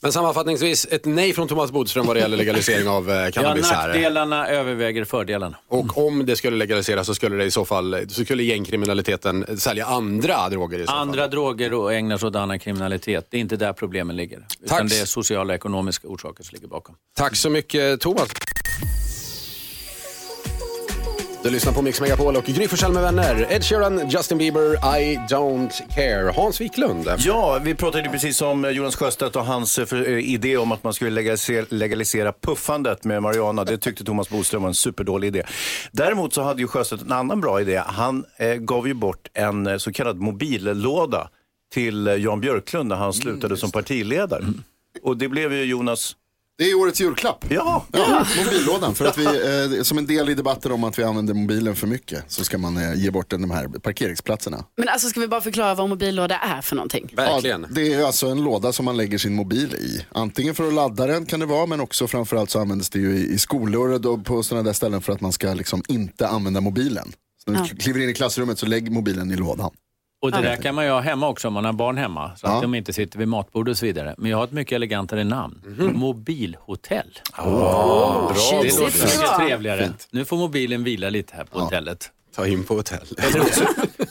[0.00, 3.70] Men sammanfattningsvis, ett nej från Thomas Bodström vad det gäller legalisering av eh, Ja, cannabis
[3.70, 3.88] här.
[3.88, 5.56] nackdelarna överväger fördelarna.
[5.68, 9.86] Och om det skulle legaliseras så skulle det i så fall, så skulle gängkriminaliteten sälja
[9.86, 10.98] andra droger i så fall.
[10.98, 13.26] Andra droger och ägnar sig åt annan kriminalitet.
[13.30, 14.46] Det är inte där problemen ligger.
[14.62, 14.88] Utan Tack.
[14.90, 16.94] det är sociala och ekonomiska orsaker som ligger bakom.
[17.16, 18.28] Tack så mycket Thomas.
[21.46, 23.46] Du lyssnar på Mix Megapol och Gry Forssell med vänner.
[23.50, 26.32] Ed Sheeran, Justin Bieber, I don't care.
[26.36, 27.08] Hans Wiklund.
[27.18, 30.84] Ja, vi pratade ju precis om Jonas Sjöstedt och hans eh, eh, idé om att
[30.84, 33.64] man skulle legalisera, legalisera puffandet med marijuana.
[33.64, 35.42] Det tyckte Thomas Bodström var en superdålig idé.
[35.92, 37.82] Däremot så hade ju Sjöstedt en annan bra idé.
[37.86, 41.28] Han eh, gav ju bort en eh, så kallad mobillåda
[41.72, 44.44] till eh, Jan Björklund när han slutade som partiledare.
[45.02, 46.16] Och det blev ju Jonas...
[46.58, 47.44] Det är årets julklapp.
[47.48, 48.94] Ja, Ja, mobillådan.
[48.94, 49.24] För att vi,
[49.76, 52.58] eh, som en del i debatten om att vi använder mobilen för mycket så ska
[52.58, 54.64] man eh, ge bort den, de här parkeringsplatserna.
[54.76, 57.12] Men alltså ska vi bara förklara vad mobillåda är för någonting?
[57.16, 57.60] Verkligen.
[57.62, 60.06] Ja, det är alltså en låda som man lägger sin mobil i.
[60.12, 63.16] Antingen för att ladda den kan det vara, men också framförallt så används det ju
[63.16, 66.60] i, i skolor och på sådana där ställen för att man ska liksom inte använda
[66.60, 67.12] mobilen.
[67.44, 67.76] Så när du Ja.
[67.80, 69.70] kliver in i klassrummet så lägg mobilen i lådan.
[70.26, 72.36] Och det där kan man ju ha hemma också om man har barn hemma.
[72.36, 72.60] Så att Ja.
[72.60, 74.14] de inte sitter vid matbordet och så vidare.
[74.18, 75.62] Men jag har ett mycket elegantare namn.
[75.94, 77.18] Mobilhotell.
[77.36, 78.32] bra.
[78.34, 79.90] Det Tjusigt låter det mycket trevligare.
[80.10, 82.10] Nu får mobilen vila lite här på hotellet.
[82.36, 83.06] Ta in på hotell.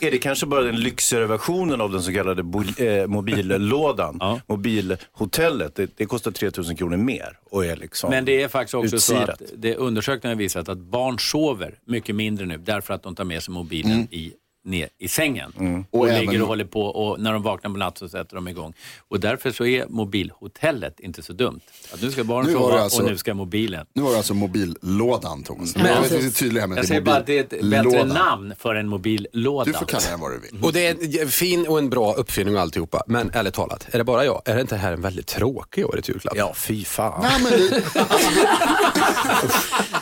[0.00, 4.16] Är det kanske bara den lyxigare versionen av den så kallade bo, eh, mobillådan.
[4.20, 4.40] Ja.
[4.46, 8.98] Mobilhotellet, det, det kostar 3000 kronor mer och är liksom Men det är faktiskt också
[8.98, 9.28] så utsirat.
[9.28, 13.24] att det, undersökningar har visat att barn sover mycket mindre nu därför att de tar
[13.24, 14.32] med sig mobilen i,
[14.66, 15.86] ner i sängen.
[15.90, 18.36] Och, Och ligger även- och håller på och när de vaknar på natten så sätter
[18.36, 18.74] de igång.
[19.08, 21.60] Och därför så är mobilhotellet inte så dumt.
[21.94, 23.86] Att nu ska barnen sova alltså- och nu ska mobilen.
[23.92, 25.76] Nu var det alltså mobillådan Thomas.
[25.76, 27.50] Men- jag vet inte tydlig här med Jag att säger bara att det är ett
[27.70, 29.64] bättre namn för en mobillåda.
[29.64, 30.62] Du får kalla den vad du vill.
[30.64, 33.02] Och det är en fin och en bra uppfinning och alltihopa.
[33.06, 34.42] Men ärligt talat, är det bara jag?
[34.44, 36.36] Är det inte här en väldigt tråkig årets julklapp?
[36.36, 37.24] Ja, fy fan.
[37.24, 37.82] Ja, men det,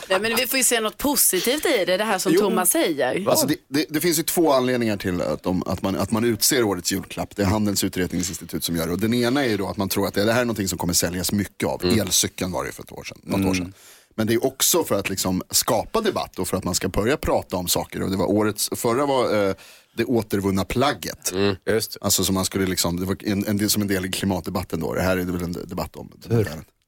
[0.09, 2.41] Nej, men vi får ju se något positivt i det, det här som Jo.
[2.41, 3.29] Thomas säger.
[3.29, 6.23] Alltså det, det, det finns ju två anledningar till att, de, att, man, att man
[6.25, 7.35] utser årets julklapp.
[7.35, 8.93] Det är Handelns utredningsinstitut som gör det.
[8.93, 10.67] Och den ena är ju då att man tror att det, det här är någonting
[10.67, 11.81] som kommer säljas mycket av.
[11.99, 13.73] Elcykeln var det för ett år sedan, något år sedan.
[14.17, 17.17] Men det är också för att liksom skapa debatt och för att man ska börja
[17.17, 18.01] prata om saker.
[18.03, 19.53] Och det var årets, förra var eh,
[19.97, 21.31] det återvunna plagget.
[21.69, 24.79] Just Alltså som man skulle liksom, det var en, en, som en del i klimatdebatten
[24.79, 24.93] då.
[24.93, 26.11] Det här är det väl en debatt om.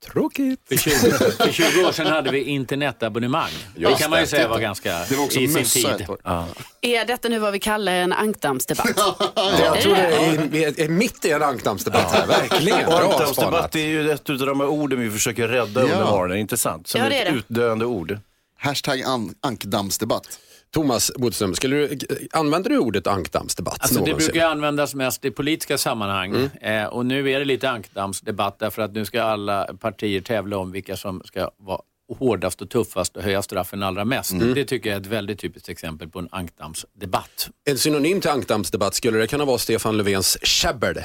[0.05, 0.59] Tråkigt.
[0.69, 3.49] För 20, för 20 år sedan hade vi internetabonnemang.
[3.75, 5.97] Det Just kan man ju det, säga var ganska Det var också i sin ett
[5.97, 6.07] tid.
[6.23, 6.47] Ja.
[6.81, 8.87] Är detta nu vad vi kallar en ankdammsdebatt?
[9.59, 12.27] Jag tror det är, vi är, är mitt i en ankdammsdebatt här.
[12.27, 12.89] Verkligen.
[12.93, 16.11] Ankdammsdebatt är ju ett av de här orden vi försöker rädda under Ja.
[16.11, 16.87] morgonen, inte sant?
[16.87, 17.37] Som Ja, det ett är det.
[17.37, 18.19] utdöende ord.
[18.59, 20.39] Hashtag an, ankdammsdebatt.
[20.71, 21.97] Thomas Bodström, skulle du,
[22.31, 26.35] använder du ordet ankdammsdebatt Alltså det brukar användas mest i politiska sammanhang.
[26.61, 26.83] Mm.
[26.83, 30.71] Eh, och nu är det lite ankdammsdebatt därför att nu ska alla partier tävla om
[30.71, 31.81] vilka som ska vara
[32.19, 34.31] hårdast och tuffast och höja straffen allra mest.
[34.31, 34.53] Mm.
[34.53, 37.49] Det tycker jag är ett väldigt typiskt exempel på en ankdammsdebatt.
[37.69, 40.97] En synonym till ankdammsdebatt, skulle det kunna vara Stefan Löfvens käbbel?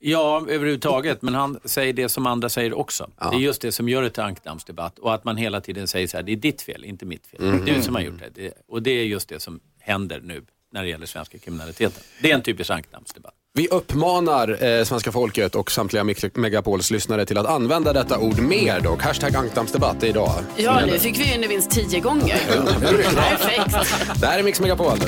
[0.00, 3.10] Ja, överhuvudtaget, men han säger det som andra säger också.
[3.30, 6.06] Det är just det som gör det till ankdammsdebatt och att man hela tiden säger
[6.06, 7.40] så här, det är ditt fel, inte mitt fel.
[7.40, 7.64] Mm.
[7.64, 8.42] Det är du som har gjort det.
[8.42, 8.52] det.
[8.68, 12.02] Och det är just det som händer nu när det gäller svenska kriminaliteten.
[12.22, 13.34] Det är en typisk ankdammsdebatt.
[13.54, 18.80] Vi uppmanar eh, svenska folket och samtliga Megapols lyssnare till att använda detta ord mer
[18.80, 19.02] dock.
[19.02, 20.30] Hashtag ankdammsdebatt idag.
[20.56, 22.38] Ja, nu fick vi ju en vinst tio gånger.
[23.14, 24.20] Perfekt.
[24.20, 24.98] Det här är Mix Megapol.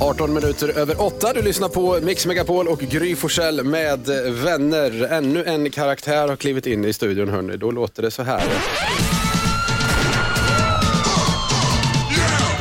[0.00, 1.32] 18 minuter över 8.
[1.32, 5.12] Du lyssnar på Mix Megapol och Gry Forssell med eh, vänner.
[5.12, 7.56] Ännu en karaktär har klivit in i studion hörni.
[7.56, 8.42] Då låter det så här.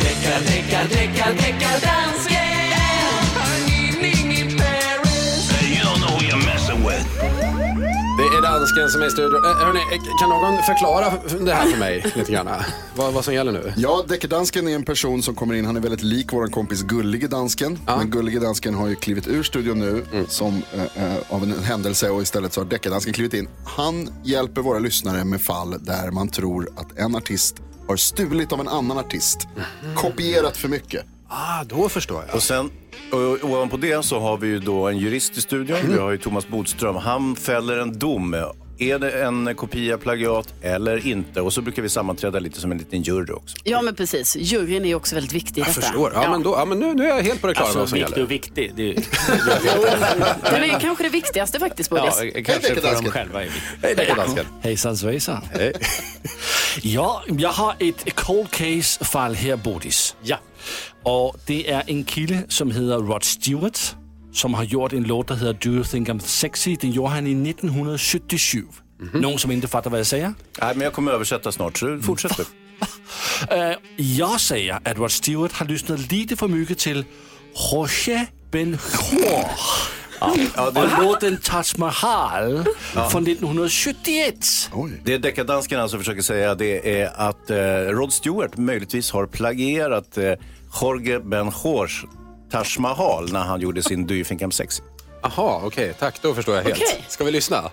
[0.02, 1.99] Det är dansken
[8.80, 9.46] dansken som är i studion.
[9.46, 11.06] Eh, hörni, eh, kan någon förklara
[11.46, 12.48] det här för mig lite grann?
[12.96, 13.74] Vad, vad som gäller nu?
[13.78, 17.28] Ja, Deckardansken är en person som kommer in, han är väldigt lik vår kompis Gullige
[17.28, 17.80] Dansken.
[17.86, 22.10] Men Gullige Dansken har ju klivit ur studion nu som, eh, eh, av en händelse
[22.10, 23.48] och istället så har Deckardansken klivit in.
[23.65, 27.56] Han hjälper våra lyssnare med fall där man tror att en artist
[27.88, 29.48] har stulit av en annan artist.
[29.96, 31.06] Kopierat för mycket.
[31.28, 32.36] Ah, då förstår jag.
[32.36, 32.72] Och sen
[33.12, 35.78] och ovanpå det så har vi ju då en jurist i studion.
[35.88, 36.96] Vi har ju Thomas Bodström.
[36.96, 38.36] Han fäller en dom.
[38.80, 41.42] Är det en kopia, plagiat eller inte?
[41.42, 43.58] Och så brukar vi sammanträda lite som en liten jury också.
[43.63, 45.82] Ja men precis, juryn är också väldigt viktig i Jag detta.
[45.82, 46.12] förstår.
[46.15, 47.80] Ja, Men, då, ja, men nu, nu är jag helt på det klara med Alltså
[47.80, 48.24] vad som viktig gäller.
[48.26, 48.72] och viktig.
[48.76, 52.46] Det är, Den är kanske det viktigaste faktiskt ja, Bodis.
[52.46, 53.63] kanske för dem själva är viktigt.
[53.82, 54.46] Hej, Deckardansken.
[54.62, 55.42] Hejsan svejsan.
[56.82, 60.15] ja, jag har ett cold case-fall här, Bodis.
[60.24, 60.38] Ja.
[61.04, 63.96] Och det är en kille som heter Rod Stewart
[64.34, 66.76] som har gjort en låt, der hedder Do You Think I'm Sexy.
[66.82, 68.63] Den gjorde han i 1977.
[69.13, 70.34] Någon som inte fattar vad jag säger?
[70.62, 72.46] Nej, men jag kommer översätta snart, så fortsätt du.
[73.52, 77.06] Uh, jag säger att Rod Stewart har lyssnat lite för mycket till
[77.72, 79.46] Jorge Ben-Hur.
[80.20, 82.65] Ja, det, Och låten Taj Mahal
[83.12, 84.36] från 1971.
[85.04, 87.58] det deckardansken alltså försöker säga det är att eh,
[87.92, 90.34] Rod Stewart möjligtvis har plagierat eh,
[90.82, 92.06] Jorge Ben-Hors
[92.52, 94.82] Taj Mahal när han gjorde sin Do You Think I'm Sexy.
[95.22, 95.94] Jaha, okej.
[96.00, 96.76] Tack, då förstår jag helt.
[96.76, 97.04] Okej.
[97.08, 97.72] Ska vi lyssna?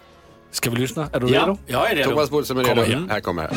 [0.50, 1.08] Ska vi lyssna?
[1.12, 1.58] Är du Ja, redo?
[1.66, 2.10] jag är redo.
[2.10, 2.82] Thomas Bodström är redo.
[2.82, 3.06] här.
[3.10, 3.56] Här kommer det.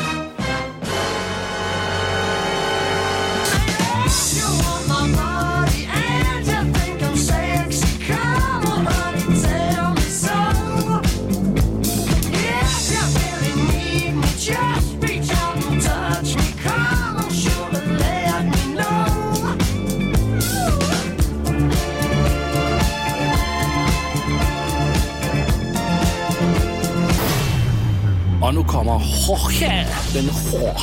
[29.60, 30.74] Jorge Ben-Hur.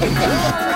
[0.00, 0.67] Oj,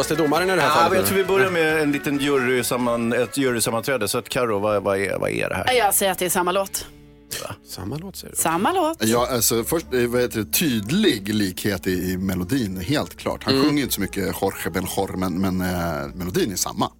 [0.00, 0.98] oss till domaren i det här Ja, fallet?
[0.98, 4.08] jag tror vi börjar med en liten jury samman, ett jurysammanträde.
[4.08, 5.72] Så att Karo, vad, vad, är, vad är det här?
[5.74, 6.86] Jag säger att det är samma låt.
[7.68, 8.36] Samma låt säger du?
[8.40, 9.04] Samma låt.
[9.04, 13.44] Ja, alltså först, eh, vad heter det, tydlig likhet i, i melodin, helt klart.
[13.44, 16.90] Han sjunger inte så mycket Jorge Ben-Hor, men, men eh, melodin är samma.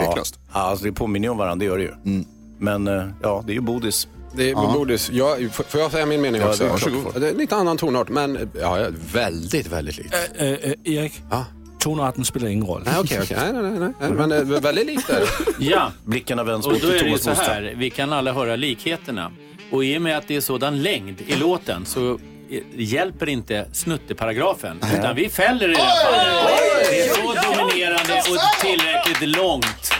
[0.00, 0.38] Tveklöst.
[0.52, 2.24] Ja, alltså det påminner ju om varandra, det gör det ju.
[2.58, 4.08] Men eh, ja, det är ju Bodis.
[4.36, 5.10] Det är Bodis.
[5.10, 6.64] Jag, f- får jag säga min mening Ja, också?
[6.64, 7.20] det är klart du får.
[7.20, 10.14] Det är lite annan tonart, men ja, ja, väldigt, väldigt likt.
[10.36, 11.44] Äh, äh, Erik, Ja.
[11.84, 12.82] Tonarten spelar ingen roll.
[12.84, 13.36] Nej, okej, okej.
[13.40, 14.10] Nej, nej, nej, nej.
[14.10, 15.26] Men eh, väldigt likt är det.
[15.64, 17.48] Ja, Blickarna vänds och mot då är det ju Thomas så Bodström.
[17.54, 17.74] här.
[17.76, 19.32] Vi kan alla höra likheterna.
[19.70, 22.12] Och i och med att det är sådan längd i låten så
[22.50, 24.80] eh, hjälper inte snutteparagrafen.
[24.98, 26.56] Utan vi fäller i det här fallet.
[26.90, 29.90] Det är så dominerande och tillräckligt långt.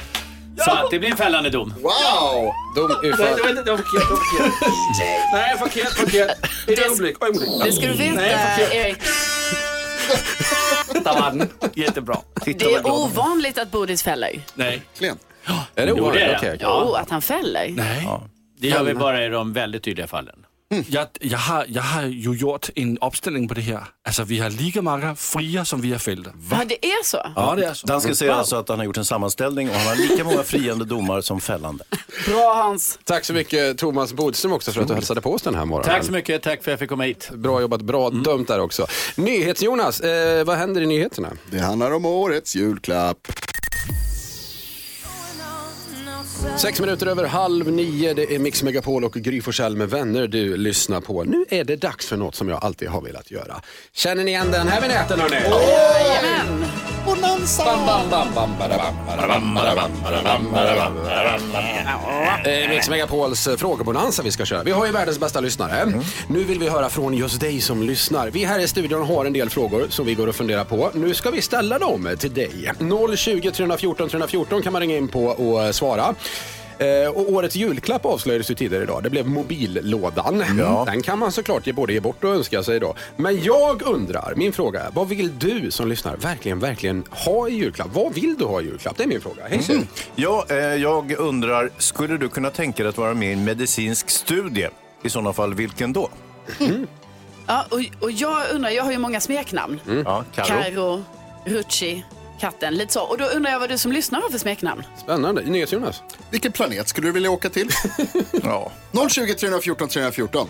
[0.64, 1.74] Så att det blir en fällande dom.
[1.82, 2.52] Wow!
[2.76, 3.26] Dom utfall.
[3.26, 5.32] det var förkert, det var förkert.
[5.32, 6.30] Nej, förkert, förkert.
[6.68, 7.50] Ett ögonblick, ögonblick.
[7.64, 8.68] Det ska du veta Nej.
[8.72, 8.96] Erik.
[11.12, 11.48] Var den.
[11.74, 12.18] Jättebra.
[12.40, 12.94] Titta Det vad är glad.
[13.02, 14.40] ovanligt att Bodis fäller.
[14.54, 14.82] Nej.
[14.98, 15.16] Klen.
[15.74, 16.22] Är det Jo, det ovanligt?
[16.22, 16.36] är det.
[16.36, 16.66] Okej, okej.
[16.86, 17.68] Jo, att han fäller.
[17.68, 18.08] Nej.
[18.58, 20.43] Det gör vi bara i de väldigt tydliga fallen.
[20.88, 23.84] Jag, jag, har, jag har ju gjort en uppställning på det här.
[24.06, 26.30] Alltså vi har lika många fria som vi har fällda.
[26.50, 27.18] Ja, det är så.
[27.36, 27.86] Ja, det är så.
[27.86, 30.84] Dansken säger alltså att han har gjort en sammanställning och han har lika många friande
[30.84, 31.84] domar som fällande.
[32.28, 32.98] Bra Hans.
[33.04, 35.94] Tack så mycket Thomas Bodström också för att du hälsade på oss den här morgonen.
[35.94, 36.42] Tack så mycket.
[36.42, 37.30] Tack för att jag fick komma hit.
[37.34, 38.86] Bra jobbat, bra dömt där också.
[39.16, 41.32] NyhetsJonas, eh, vad händer i nyheterna?
[41.50, 43.18] Det handlar om årets julklapp.
[46.58, 50.56] Sex minuter över halv nio, det är Mix Megapol och Gry Forssell med vänner du
[50.56, 51.24] lyssnar på.
[51.24, 53.60] Nu är det dags för något som jag alltid har velat göra.
[53.92, 55.36] Känner ni igen den här vinjetten hörni?
[60.54, 61.02] Jajamän.
[62.46, 64.62] Eh, Mix Megapols eh, frågebonanza vi ska köra.
[64.62, 65.92] Vi har ju världens bästa lyssnare.
[66.28, 68.30] Nu vill vi höra från just dig som lyssnar.
[68.30, 70.90] Vi här i studion har en del frågor som vi går och funderar på.
[70.94, 72.72] Nu ska vi ställa dem till dig.
[73.16, 76.14] 020 314 314 kan man ringa in på och eh, svara.
[76.78, 79.02] Eh, och årets julklapp avslöjades ju tidigare idag.
[79.02, 80.44] Det blev mobillådan.
[80.86, 82.94] Den kan man såklart ge både ge bort och önska sig då.
[83.16, 87.54] Men jag undrar, min fråga är, vad vill du som lyssnar verkligen, verkligen ha i
[87.54, 87.88] julklapp?
[87.92, 88.96] Vad vill du ha i julklapp?
[88.96, 89.42] Det är min fråga.
[89.48, 89.86] Hej mm.
[90.14, 94.10] Ja, eh, jag undrar, skulle du kunna tänka dig att vara med i en medicinsk
[94.10, 94.68] studie?
[95.02, 96.08] I sådana fall, vilken då?
[97.46, 99.80] Ja, och, och jag undrar, jag har ju många smeknamn.
[100.04, 100.46] Ja, Karo.
[100.46, 101.04] Karo,
[101.44, 102.04] Rucci,
[102.44, 102.74] katten.
[102.74, 103.02] Lite så.
[103.02, 104.82] Och då undrar jag vad du som lyssnar har för smeknamn.
[104.96, 105.42] Spännande.
[105.42, 106.02] NyhetsJonas.
[106.30, 107.68] Vilken planet skulle du vilja åka till?
[108.42, 108.72] Ja.
[109.08, 110.48] 020 314 314.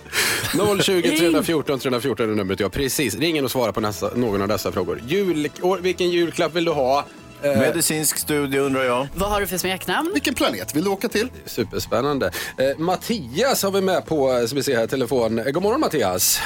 [0.82, 2.60] 020 314 314 är numret.
[2.60, 3.14] Ja, precis.
[3.14, 5.02] Ring in och svara på nästa, någon av dessa frågor.
[5.06, 7.04] Jul, år, vilken julklapp vill du ha?
[7.42, 9.08] Eh, Medicinsk studie undrar jag.
[9.14, 10.10] Vad har du för smeknamn?
[10.12, 11.28] Vilken planet vill du åka till?
[11.46, 12.30] Superspännande.
[12.58, 15.42] Eh, Mattias har vi med på, eh, ska vi se här, telefon.
[15.52, 16.40] God morgon Mattias.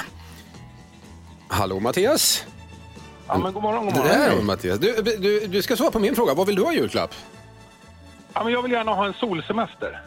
[1.48, 2.44] Hallå Mattias.
[3.28, 4.18] Ja, men god morgon, god Det morgon.
[4.20, 4.78] där var Mattias.
[4.78, 6.34] Du, du, du ska svara på min fråga.
[6.34, 7.14] Vad vill du ha i julklapp?
[8.34, 10.02] Ja, men jag vill gärna ha en solsemester.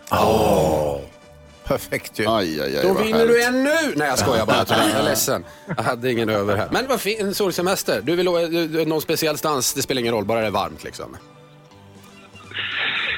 [1.63, 2.27] Perfekt ju.
[2.29, 3.33] Aj, aj, aj, Då vad vinner härligt.
[3.35, 3.93] du en nu!
[3.95, 4.89] Nej jag skojar bara, tyvärr.
[4.89, 5.45] jag är ledsen.
[5.77, 6.67] Jag hade ingen över här.
[6.71, 8.01] Men vad fint, en solsemester.
[8.03, 10.51] Du vill ha du- du- någon speciell stans, det spelar ingen roll, bara det är
[10.51, 11.17] varmt liksom.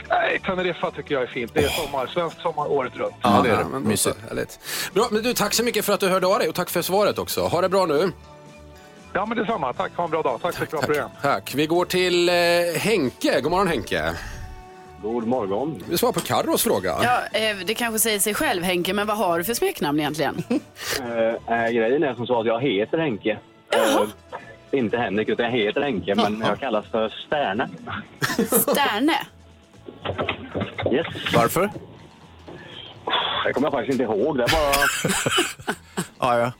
[0.10, 1.51] Nej, Teneriffa tycker jag är fint.
[1.54, 2.08] Det är sommar.
[2.08, 3.16] Svensk sommar året runt.
[3.22, 3.64] Ja, det är det.
[3.72, 4.18] men då Mysigt.
[4.30, 4.60] härligt.
[4.93, 6.82] Bra, men du tack så mycket för att du hörde av dig och tack för
[6.82, 7.41] svaret också.
[7.41, 8.12] Ha det bra nu.
[9.14, 9.74] Ja, men detsamma.
[9.74, 9.95] Tack.
[9.95, 10.41] Ha en bra dag.
[10.41, 11.09] Tack för ett bra program.
[11.22, 11.55] Tack.
[11.55, 12.36] Vi går till eh,
[12.82, 13.41] Henke.
[13.41, 14.14] God morgon Henke.
[15.01, 15.84] God morgon.
[15.89, 16.95] Vi svarar på Carros fråga.
[17.03, 20.43] Ja, eh, det kanske säger sig själv Henke, men vad har du för smeknamn egentligen?
[21.47, 23.38] Eh, grejen är som så att jag heter Henke.
[23.74, 24.01] Eh,
[24.72, 27.70] inte Henrik, utan jag heter Henke, men jag kallas för Sterne.
[28.47, 29.18] Sterne?
[30.91, 31.07] Yes.
[31.36, 31.70] Varför?
[33.45, 34.38] Det kommer jag faktiskt inte ihåg.
[34.38, 34.74] Det bara...
[36.20, 36.51] Ja, ja.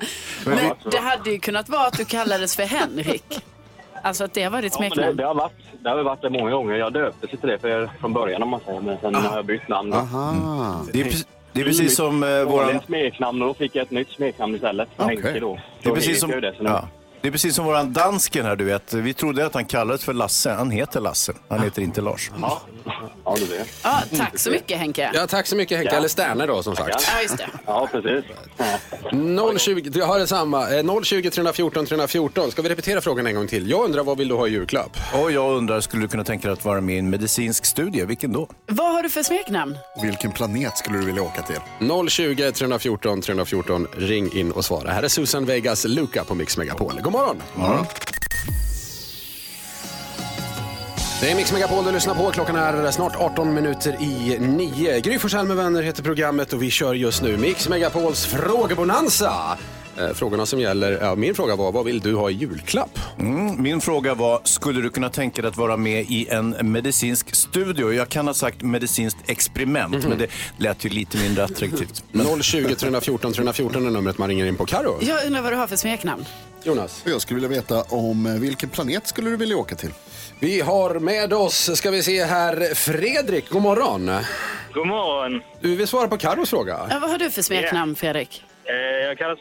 [0.46, 3.40] Men vi, Men det hade ju kunnat vara att du kallades för Henrik.
[4.02, 5.18] Alltså att det var ditt Ja, men det, smeknamn.
[5.18, 6.76] det, har varit, det har varit det många gånger.
[6.76, 9.46] Jag döpte sig till det för, från början om man säger, men sen har jag
[9.46, 9.94] bytt namn.
[9.94, 10.36] Aha.
[10.94, 12.80] det, är, precis- det är precis som eh, våran...
[12.86, 14.90] smeknamn och då fick jag ett nytt smeknamn istället.
[14.98, 15.22] Okej.
[15.24, 15.60] Henke då.
[15.84, 16.88] Det är precis som, jag ju det, så nu- ja.
[17.24, 18.94] Det är precis som våran dansken här, du vet.
[18.94, 20.52] Vi trodde att han kallades för Lasse.
[20.52, 21.34] Han heter Lasse.
[21.50, 22.32] Han heter inte Lars.
[22.42, 22.62] Ja,
[23.26, 23.66] ja det är det.
[23.84, 25.12] Ja, tack så mycket Henke.
[25.14, 25.98] Ja, tack så mycket Henke, Ja.
[25.98, 27.08] eller Sterne då som sagt.
[27.16, 27.48] Ja, just det.
[27.66, 28.26] Ja, precis.
[29.62, 30.70] 020, jag har detsamma.
[30.76, 32.52] Eh, 020 314 314.
[32.52, 33.70] Ska vi repetera frågan en gång till?
[33.70, 34.98] Jag undrar vad vill du ha i julklapp?
[35.14, 38.06] Och jag undrar, skulle du kunna tänka dig att vara med i en medicinsk studie?
[38.06, 38.50] Vilken då?
[38.68, 39.78] Vad har du för smeknamn?
[40.02, 41.60] Vilken planet skulle du vilja åka till?
[42.10, 43.88] 020 314 314.
[43.98, 44.92] Ring in och svara.
[44.92, 47.00] Här är Susan Vegas Luca på Mix Megapol.
[47.04, 47.42] God morgon!
[47.56, 47.86] morgon.
[51.22, 52.32] Det är Mix Megapol du lyssnar på.
[52.32, 55.00] Klockan är snart 18 minuter i 9.
[55.00, 59.58] Gry med vänner heter programmet och vi kör just nu Mix Megapols frågebonanza.
[59.98, 63.00] Eh, Frågorna som gäller, ja, min fråga var, vad vill du ha i julklapp?
[63.20, 67.36] Mm, min fråga var, skulle du kunna tänka dig att vara med i en medicinsk
[67.36, 67.94] studio?
[67.94, 72.04] Jag kan ha sagt medicinskt experiment, men det lät ju lite mindre attraktivt.
[72.42, 74.66] 020 314 314 är numret man ringer in på.
[74.66, 74.98] Karo.
[75.02, 76.26] Jag undrar vad du har för smeknamn.
[76.64, 77.04] Jonas.
[77.06, 79.94] Jag skulle vilja veta om eh, vilken planet skulle du vilja åka till?
[80.40, 83.50] Vi har med oss, ska vi se här, Fredrik.
[83.50, 84.12] God morgon.
[84.74, 85.42] God morgon.
[85.62, 86.88] Du vill svara på Carros fråga?
[86.90, 88.44] Ja, vad har du för smeknamn, Fredrik?
[88.66, 89.40] Eh, jag kallas.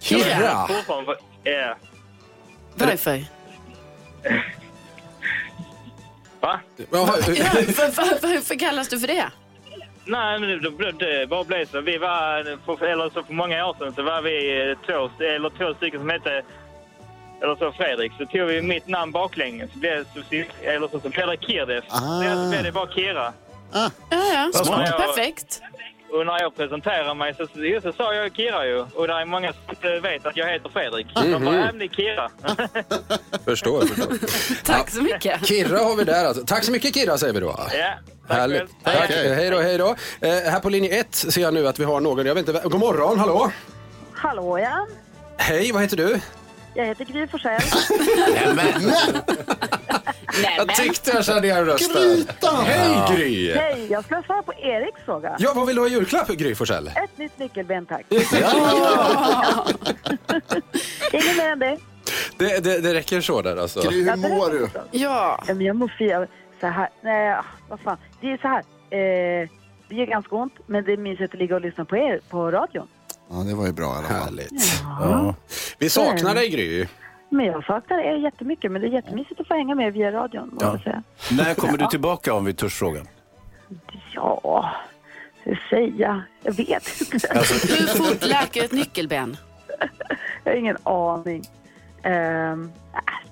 [0.00, 0.66] Kirra.
[0.68, 1.76] Fortfarande, ja.
[2.74, 3.24] Varför?
[6.40, 6.60] Va?
[6.76, 9.30] Ja, Ja, var, var, varför kallas du för det?
[10.06, 11.80] Nej, men det, det, det bara blev så.
[11.80, 15.50] Vi var, för, eller så för många år sedan så var vi eh, två, eller
[15.50, 16.42] två stycken som hette,
[17.42, 18.12] eller så Fredrik.
[18.18, 19.72] Så tog vi mitt namn baklänges.
[19.72, 21.84] Så blev det så, eller så, så blev det Kirdef.
[21.88, 21.98] Ah.
[21.98, 23.32] Så blev det bara Kira.
[23.72, 24.50] Ja, ja.
[24.52, 24.96] smart.
[24.96, 25.62] Perfekt.
[26.14, 27.46] Och när jag presenterade mig så,
[27.82, 28.78] så sa jag Kira ju.
[28.78, 31.06] Och det är många som inte vet att jag heter Fredrik.
[31.14, 32.30] De bara, äm det är Kira.
[33.44, 33.80] förstår.
[33.80, 34.64] förstår.
[34.64, 35.46] Tack så mycket.
[35.46, 36.46] Kirra har vi där alltså.
[36.46, 37.46] Tack så mycket Kirra säger vi då.
[37.58, 37.66] ja,
[38.28, 38.58] tack Härligt.
[38.58, 38.68] själv.
[38.84, 39.10] Tack.
[39.10, 39.50] Hej.
[39.50, 39.96] Då, hej då.
[40.20, 42.60] Eh, här på linje 1 ser jag nu att vi har någon, jag vet inte,
[42.64, 43.52] god morgon, hallå?
[44.12, 44.86] Hallå ja,
[45.36, 46.20] Hej, vad heter du?
[46.74, 47.60] jag heter Gry Forssell.
[50.42, 50.76] Nej, Jag men.
[50.76, 52.02] tyckte jag kände igen rösten.
[52.02, 52.50] Gryta!
[52.50, 53.52] Hej Gry!
[53.54, 55.36] Hej, jag skulle svara på Eriks fråga.
[55.38, 56.86] Ja, vad vill du ha i julklapp Gry Forssell?
[56.86, 58.06] Ett nytt nyckelben tack.
[61.12, 61.78] Inget mer än det.
[62.38, 63.80] Det, det, det räcker så där alltså.
[63.80, 64.68] Gry, hur mår du?
[64.74, 65.40] Ja.
[65.48, 66.30] Ja, men jag mår fint.
[66.60, 67.96] Så här, nej, ah, vad fan.
[68.20, 68.58] Det är så här.
[68.90, 69.48] Eh,
[69.88, 72.50] det gör ganska ont, men det är mysigt att ligga och lyssna på er på
[72.50, 72.86] radion.
[73.30, 74.18] Ja, det var ju bra i alla fall.
[74.24, 74.82] Härligt.
[75.00, 75.34] Ja.
[75.78, 76.86] Vi saknar dig Gry.
[77.34, 80.48] Men jag saknar er jättemycket, men det är jättemysigt att få hänga med via radion.
[80.52, 81.02] måste jag säga.
[81.30, 83.00] När kommer du tillbaka om vi törs fråga?
[84.14, 84.70] Ja,
[85.42, 86.22] hur säga?
[86.42, 87.28] Jag vet inte.
[87.34, 89.36] Hur fort läker ett nyckelben?
[90.44, 91.44] Jag har ingen aning.
[92.02, 92.56] Äh,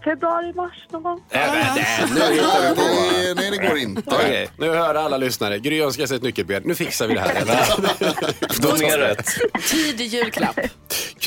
[0.05, 1.21] februari, mars någon gång.
[1.31, 2.83] Nu hittar du på.
[2.83, 4.03] Nej, nej, det går inte.
[4.07, 5.59] Okej, nu hör alla lyssnare.
[5.59, 6.63] Gry önskar sig ett nyckelben.
[6.65, 8.63] Nu fixar vi det här.
[8.63, 9.15] Donera
[9.71, 10.61] Tidig julklapp.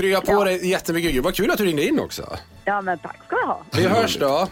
[0.06, 1.22] Krya på dig jättemycket Gry.
[1.22, 2.38] Vad kul att du ringde in också.
[2.66, 3.62] Ja, men tack ska du ha.
[3.72, 4.28] Vi hörs då.
[4.28, 4.47] Ha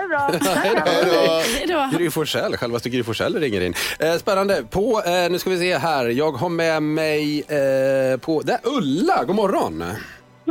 [0.00, 0.30] det bra.
[0.54, 1.90] Hej då.
[1.98, 3.74] Gry Forssell, självaste Gry Forssell ringer in.
[3.98, 4.64] Eh, spännande.
[4.70, 6.08] På, eh, nu ska vi se här.
[6.08, 9.84] Jag har med mig eh, på, där Ulla, god morgon.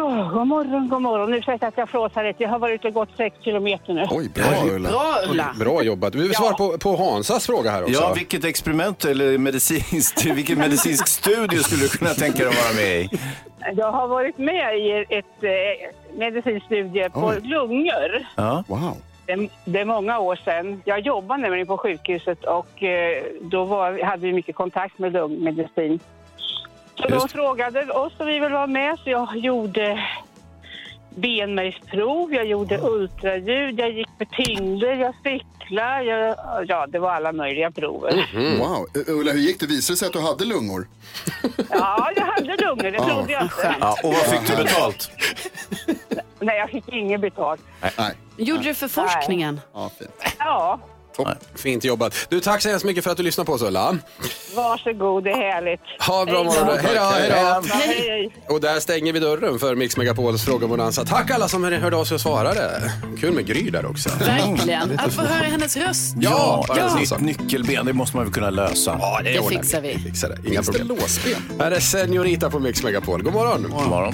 [0.02, 1.34] Oh, god morgon, god morgon.
[1.34, 2.44] Ursäkta att jag flåsar lite.
[2.44, 4.06] Jag har varit ute och gått sex kilometer nu.
[4.10, 4.90] Oj, bra Ulla.
[4.90, 5.56] Bra Ulla.
[5.60, 6.16] Bra jobbat.
[6.16, 7.94] Vi vill svara på, på Hansas fråga här också.
[7.94, 12.74] Ja, vilket experiment eller medicinskt, vilken medicinsk studie skulle du kunna tänka dig att vara
[12.74, 13.10] med i?
[13.76, 17.40] Jag har varit med i ett eh, medicinsk studie på Oj.
[17.44, 18.28] lungor.
[18.36, 18.64] Ja.
[18.68, 18.98] Wow.
[19.26, 20.82] Det, det är många år sedan.
[20.86, 26.00] Jag jobbade nämligen på sjukhuset och eh, då var, hade vi mycket kontakt med lungmedicin.
[26.98, 27.28] Så Just.
[27.28, 30.00] de frågade oss om vi ville vara med så jag gjorde
[31.16, 36.36] benmärgsprov, jag gjorde ultraljud, jag gick med tyngder, jag cyklade, jag,
[36.68, 38.30] ja det var alla möjliga prover.
[38.34, 38.60] Mm.
[38.60, 38.88] wow.
[38.96, 39.66] Eh, Ulla, hur gick det?
[39.68, 40.88] Visade det sig att du hade lungor?
[41.70, 43.76] Ja, jag hade lungor, det trodde jag inte.
[43.80, 45.12] Ja, och vad fick du betalt?
[46.40, 47.62] Nej, jag fick inget betalt.
[47.98, 48.14] Nej.
[48.38, 49.62] Gjorde du för forskningen?
[49.74, 50.36] Ja, fint.
[50.40, 50.80] Ja,
[51.56, 52.28] Fint jobbat.
[52.30, 53.98] Du, tack så hemskt mycket för att du lyssnade på oss Ulla.
[54.56, 55.80] varsågod, det är härligt.
[56.08, 56.78] Ha en bra morgon.
[56.82, 57.36] Hej då, hej då.
[57.36, 58.32] Ja, hej, hej.
[58.50, 61.06] Och där stänger vi dörren för Mix Megapols frågebonanza.
[61.06, 62.92] Tack alla som hörde av sig och svarade.
[63.20, 64.10] Kul med Gry där också.
[64.20, 65.00] Verkligen.
[65.00, 66.16] Att få höra hennes röst.
[66.20, 67.18] Ja, Ja, ja.
[67.18, 68.98] nytt nyckelben, det måste man väl kunna lösa.
[69.02, 69.98] Ja, Det ordnar fixar vi.
[70.00, 70.36] fixar det.
[70.50, 70.98] Inga Finns det problem.
[70.98, 71.60] låsben?
[71.60, 73.24] Här är Senorita på Mix Megapol.
[73.24, 73.64] God morgon.
[73.70, 74.14] God morgon.